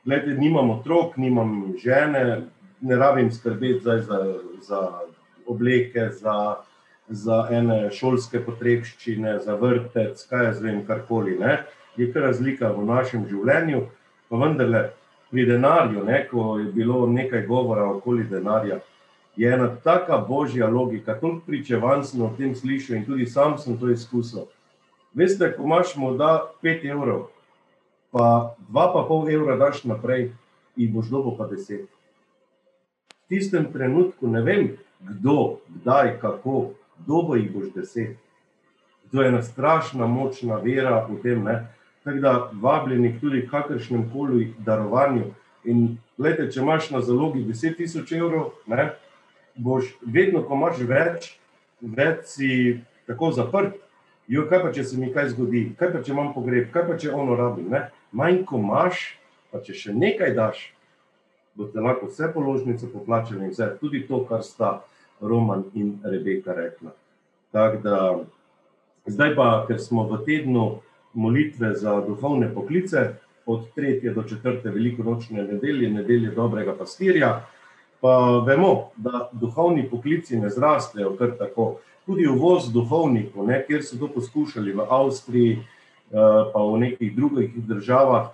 [0.06, 2.46] Glede, nimam otrok, nimam žene,
[2.80, 3.98] ne rabim skrbeti za,
[4.62, 4.80] za
[5.46, 6.62] obleke, za,
[7.08, 11.38] za ene šolske potrebščine, za vrtec, kaj jaz vem, karkoli.
[11.38, 11.64] Ne?
[11.96, 13.86] je kar razlika v našem življenju,
[14.28, 14.82] pa vendarle
[15.30, 18.80] pri denarju, ne, ko je bilo nekaj govora okoli denarja,
[19.36, 23.76] je ena taka božja logika, toliko pričevanj sem o tem slišal in tudi sam sem
[23.78, 24.46] to izkusil.
[25.16, 27.28] Veste, ko imaš morda 5 evrov,
[28.12, 30.30] pa 2,5 evra daš naprej
[30.76, 31.84] in boš dobo pa 10.
[33.26, 34.68] V tistem trenutku ne vem,
[35.00, 36.76] kdo, kdaj, kako,
[37.06, 38.14] dobo jih boš 10.
[39.12, 41.66] To je ena strašna močna vera v tem, ne?
[42.04, 45.24] tako da vabljeni tudi kakršnem koli darovanju.
[45.64, 48.92] In gledajte, če imaš na zalogi 10.000 evrov, ne?
[49.56, 51.32] boš vedno, ko imaš več,
[51.80, 52.50] več si
[53.06, 53.74] tako zaprt.
[54.28, 56.96] Jo, kaj pa, če se mi kaj zgodi, kaj pa, če imam pogreb, kaj pa,
[56.98, 57.68] če ono rabim.
[57.70, 57.84] Ne?
[58.10, 59.12] Manj, ko imaš,
[59.54, 60.64] pa če še nekaj daš,
[61.54, 64.80] boste lahko vse položnice poplačali in vse, tudi to, kar sta
[65.20, 66.92] Roman in Rebeka rekla.
[67.52, 68.18] Da,
[69.06, 70.66] zdaj pa, ker smo v tednu
[71.16, 73.14] molitve za duhovne poklice,
[73.46, 74.14] od 3.
[74.14, 74.70] do 4.
[74.74, 77.46] velikoročne nedelje, nedelje dobrega pastirja,
[78.00, 81.76] pa vemo, da duhovni poklici ne zrastejo kar tako.
[82.06, 85.62] Tudi uvoz duhovnikov, ne, kjer so to poskušali v Avstriji, eh,
[86.52, 88.28] pa v nekih drugih državah,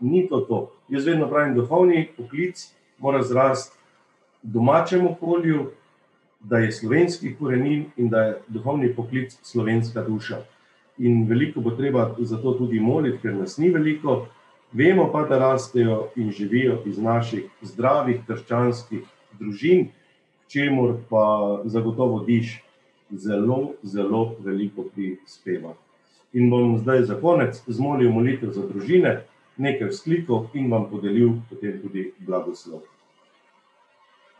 [0.00, 0.70] ni to to.
[0.88, 3.76] Jaz vedno pravim, duhovni poklic mora zrasti
[4.42, 5.70] v domačem okolju,
[6.40, 10.42] da je slovenski korenin in da je duhovni poklic slovenska duša.
[10.98, 14.26] In veliko bo treba za to tudi moliti, ker nas ni veliko,
[14.72, 19.00] Vemo pa, da rastejo in živijo iz naših zdravih krščanskih
[19.40, 19.88] družin,
[20.48, 22.62] čemu pa zagotovo diš
[23.10, 25.72] zelo, zelo veliko prispeva.
[26.32, 29.22] In bom zdaj za konec zmolil molitev za družine,
[29.56, 32.84] nekaj vzklikov in vam podelil potem tudi blagoslov.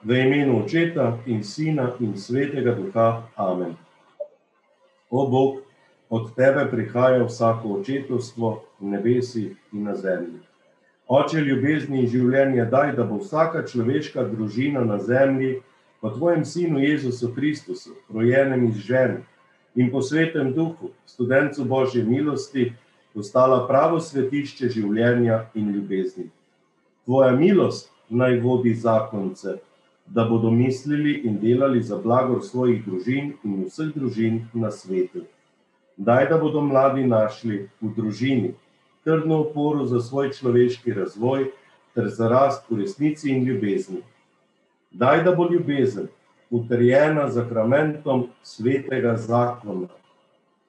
[0.04, 3.22] V imenu Očeta in Sina in Svetega Duha.
[3.36, 3.76] Amen.
[5.10, 5.62] O Bog,
[6.10, 10.38] od tebe prihaja vsako očetovstvo v nebesih in na zemlji.
[11.08, 15.62] Oče ljubezni in življenje, daj, da bo vsaka človeška družina na zemlji
[16.00, 19.24] po tvojem sinu Jezusu Kristusu, rojenem iz žene
[19.74, 22.72] in po svetem duhu, študencu Božje milosti,
[23.14, 26.28] postala pravo svetišče življenja in ljubezni.
[27.04, 29.58] Tvoja milost naj vodi zakonce,
[30.10, 35.24] da bodo mislili in delali za blagor svojih družin in vseh družin na svetu.
[35.96, 38.54] Daj, da bodo mladi našli v družini
[39.04, 41.50] trdno oporo za svoj človeški razvoj
[41.94, 44.00] ter za rast v resnici in ljubezni.
[44.90, 46.08] Daj, da bo ljubezen
[46.50, 49.88] utrjena z zakramentom svetega zakona,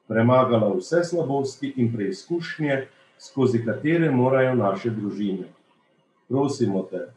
[0.07, 2.87] premagala vse slabosti in preizkušnje,
[3.19, 5.47] skozi katere morajo naše družine.
[6.27, 7.07] Prosimo te,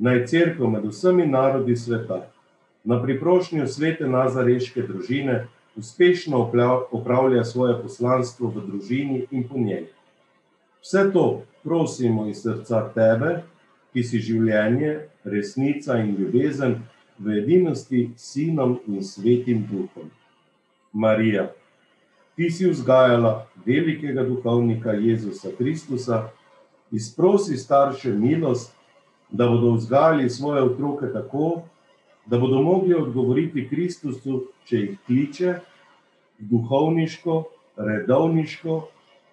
[0.00, 2.24] naj crkva med vsemi narodi sveta,
[2.84, 5.44] na priprošnjo svete nazareške družine,
[5.76, 6.40] uspešno
[6.90, 9.86] opravlja svoje poslanstvo v družini in po njej.
[10.80, 13.42] Vse to prosimo iz srca Tebe,
[13.92, 16.80] ki si življenje, resnica in ljubezen
[17.18, 20.10] v edinosti s Sinom in Svetim Duhom.
[20.92, 21.50] Marija,
[22.40, 26.30] Ti si vzgajala velikega duhovnika Jezusa Kristusa,
[26.90, 28.72] izprosi starše milost,
[29.30, 31.62] da bodo vzgajali svoje otroke tako,
[32.26, 35.54] da bodo mogli odgovoriti Kristusu, če jih kliče,
[36.38, 37.44] duhovniško,
[37.76, 38.88] redovniško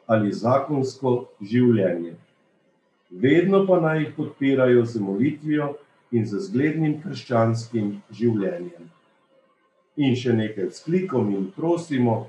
[0.07, 2.15] ali zakonsko življenje.
[3.09, 5.73] Vedno pa naj jih podpirajo z molitvijo
[6.11, 8.89] in z zglednim krščanskim življenjem.
[9.97, 12.27] In še nekaj s klikom in prosimo,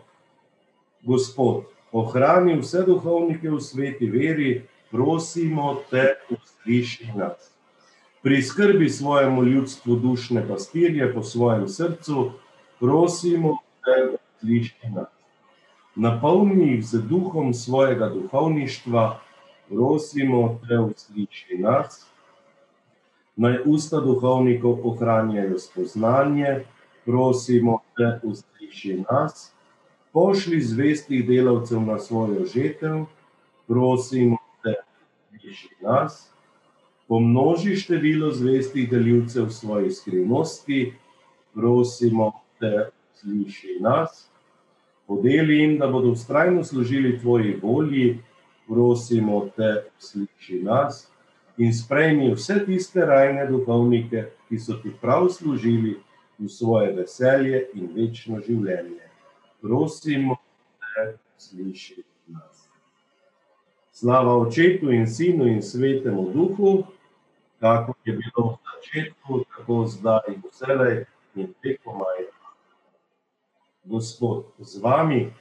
[1.07, 4.49] Gospod, ohrani vse duhovnike v sveti veri,
[4.91, 7.53] prosimo te, usliši nas
[8.29, 12.31] pri skrbi svojemu ljudstvu dušne pastirje po svojem srcu,
[12.81, 13.57] prosimo,
[13.87, 15.09] da sliši nas.
[15.95, 19.21] Napolni jih z duhom svojega duhovništva,
[19.69, 22.07] prosimo, da usliši nas.
[23.37, 26.65] Naj usta duhovnikov ohranjajo spoznanje,
[27.05, 29.53] prosimo, da usliši nas.
[30.13, 33.05] Pošli zvestih delavcev na svojo žetev,
[33.67, 34.75] prosimo, da
[35.33, 36.29] usliši nas
[37.09, 40.93] pomnoži število zvestih delilcev svoje skrivnosti,
[41.55, 44.29] prosimo te, sliši nas.
[45.07, 48.19] Podeli jim, da bodo ustrajno služili tvoji volji,
[48.67, 51.09] prosimo te, sliši nas.
[51.57, 55.97] In sprejmi vse tiste rajne duhovnike, ki so ti prav služili
[56.39, 59.09] v svoje veselje in večno življenje.
[59.63, 60.37] Prosimo
[60.79, 62.69] te, sliši nas.
[63.93, 66.85] Slava očetu in sinu in svetemu duhu,
[67.61, 71.05] kako je bilo v začetku, tako zdaj in vselej
[71.35, 72.31] in preko maja.
[73.85, 75.33] Gospod z vami,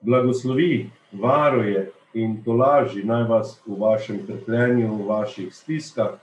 [0.00, 6.16] blagoslovi, varuje in tolaži naj vas v vašem trpljenju, v vaših stiskah,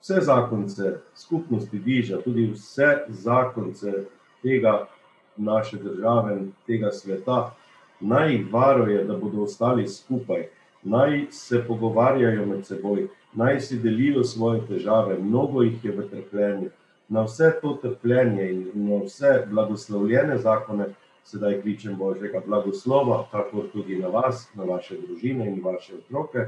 [0.00, 4.04] vse zakonce skupnosti diža, tudi vse zakonce
[4.42, 4.88] tega
[5.36, 7.54] naše države, tega sveta,
[8.00, 10.48] naj jih varuje, da bodo ostali skupaj,
[10.82, 16.70] naj se pogovarjajo med seboj, naj si delijo svoje težave, mnogo jih je v trpljenju.
[17.08, 20.86] Na vse to trpljenje in na vse blagoslovljene zakone,
[21.24, 26.46] sedaj kličem Božjega blagoslova, tako tudi na vas, na vaše družine in vaše otroke.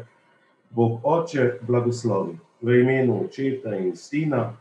[0.71, 4.53] Bog Oče blagoslovi v imenu Očeta in Sina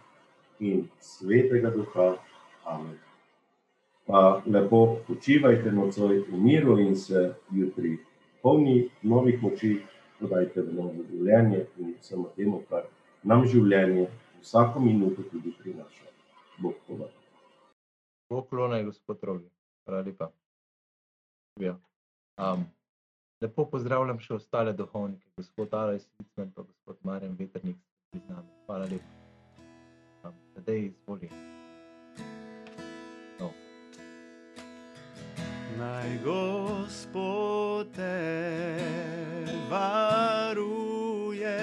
[0.60, 2.16] in Svetega Duha.
[2.66, 2.98] Amen
[4.10, 8.00] pa lepo počivajte nocoj v miru in se jutri
[8.42, 9.80] polni novih moči,
[10.20, 12.88] podajte v novo življenje in samo temu, kar
[13.24, 14.10] nam življenje
[14.42, 16.08] vsako minuto tudi prinaša.
[16.60, 17.14] Bog povabi.
[18.30, 19.50] Bog klonaj, gospod Robi.
[19.86, 20.32] Hvala lepa.
[21.60, 22.66] Um,
[23.44, 27.80] lepo pozdravljam še ostale duhovnike, gospod Aleš Svicmen pa gospod Marjan Veternik
[28.16, 28.52] z nami.
[28.68, 29.16] Hvala lepa.
[30.24, 31.59] Um, Tadej, izvolite.
[35.80, 38.76] Naj Gospod te
[39.72, 41.60] varuje,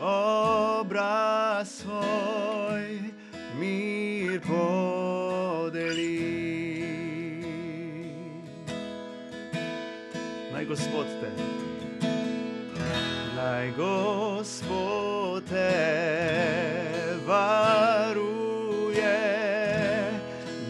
[0.00, 2.98] obraz svoj,
[3.60, 6.20] mir podeli.
[10.52, 11.69] Naj Gospod te
[13.40, 15.72] naj Gospod te
[17.26, 19.18] varuje,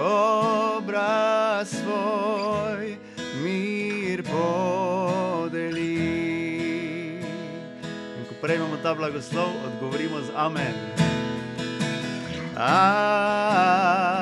[0.00, 2.96] obraz svoj,
[3.44, 5.94] mir podeli.
[8.18, 11.01] In ko prejmemo ta blagoslov, odgovorimo z Amen.
[12.64, 14.21] Amen.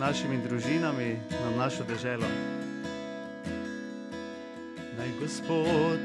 [0.00, 2.28] Našimi družinami, nad našo državo.
[4.98, 6.00] Naj Gospod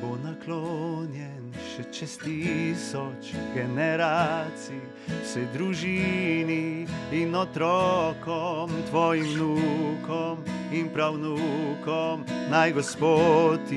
[0.00, 4.80] bo naklonjen še čez tisoč generacij,
[5.22, 12.24] vsej družini in otrokom, tvojim vnukom in pravnukom.
[12.50, 13.72] Naj Gospod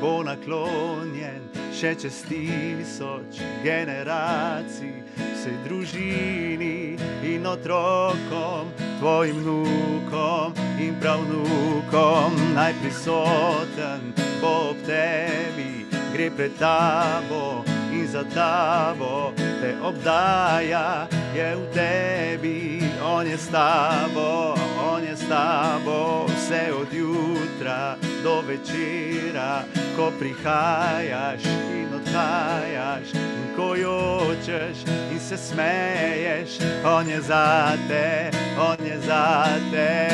[0.00, 6.81] bo naklonjen še čez tisoč generacij, vsej družini
[7.22, 12.32] in otrokom, tvojim vnukom in pravnukom.
[12.54, 21.62] Naj prisoten bo ob tebi, gre pred tabo in za tabo te obdaja, je v
[21.74, 29.62] tebi, on je s tabo, on je s tabo, vse od jutra do večera,
[29.96, 33.14] ko prihajaš in odhajaš,
[33.52, 40.08] in ko jočeš in se smeješ, on je zate, on je zate.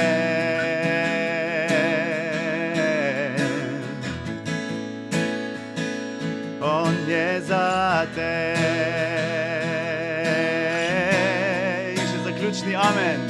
[6.60, 8.54] On je zate.
[11.94, 13.27] In še zaključni amen.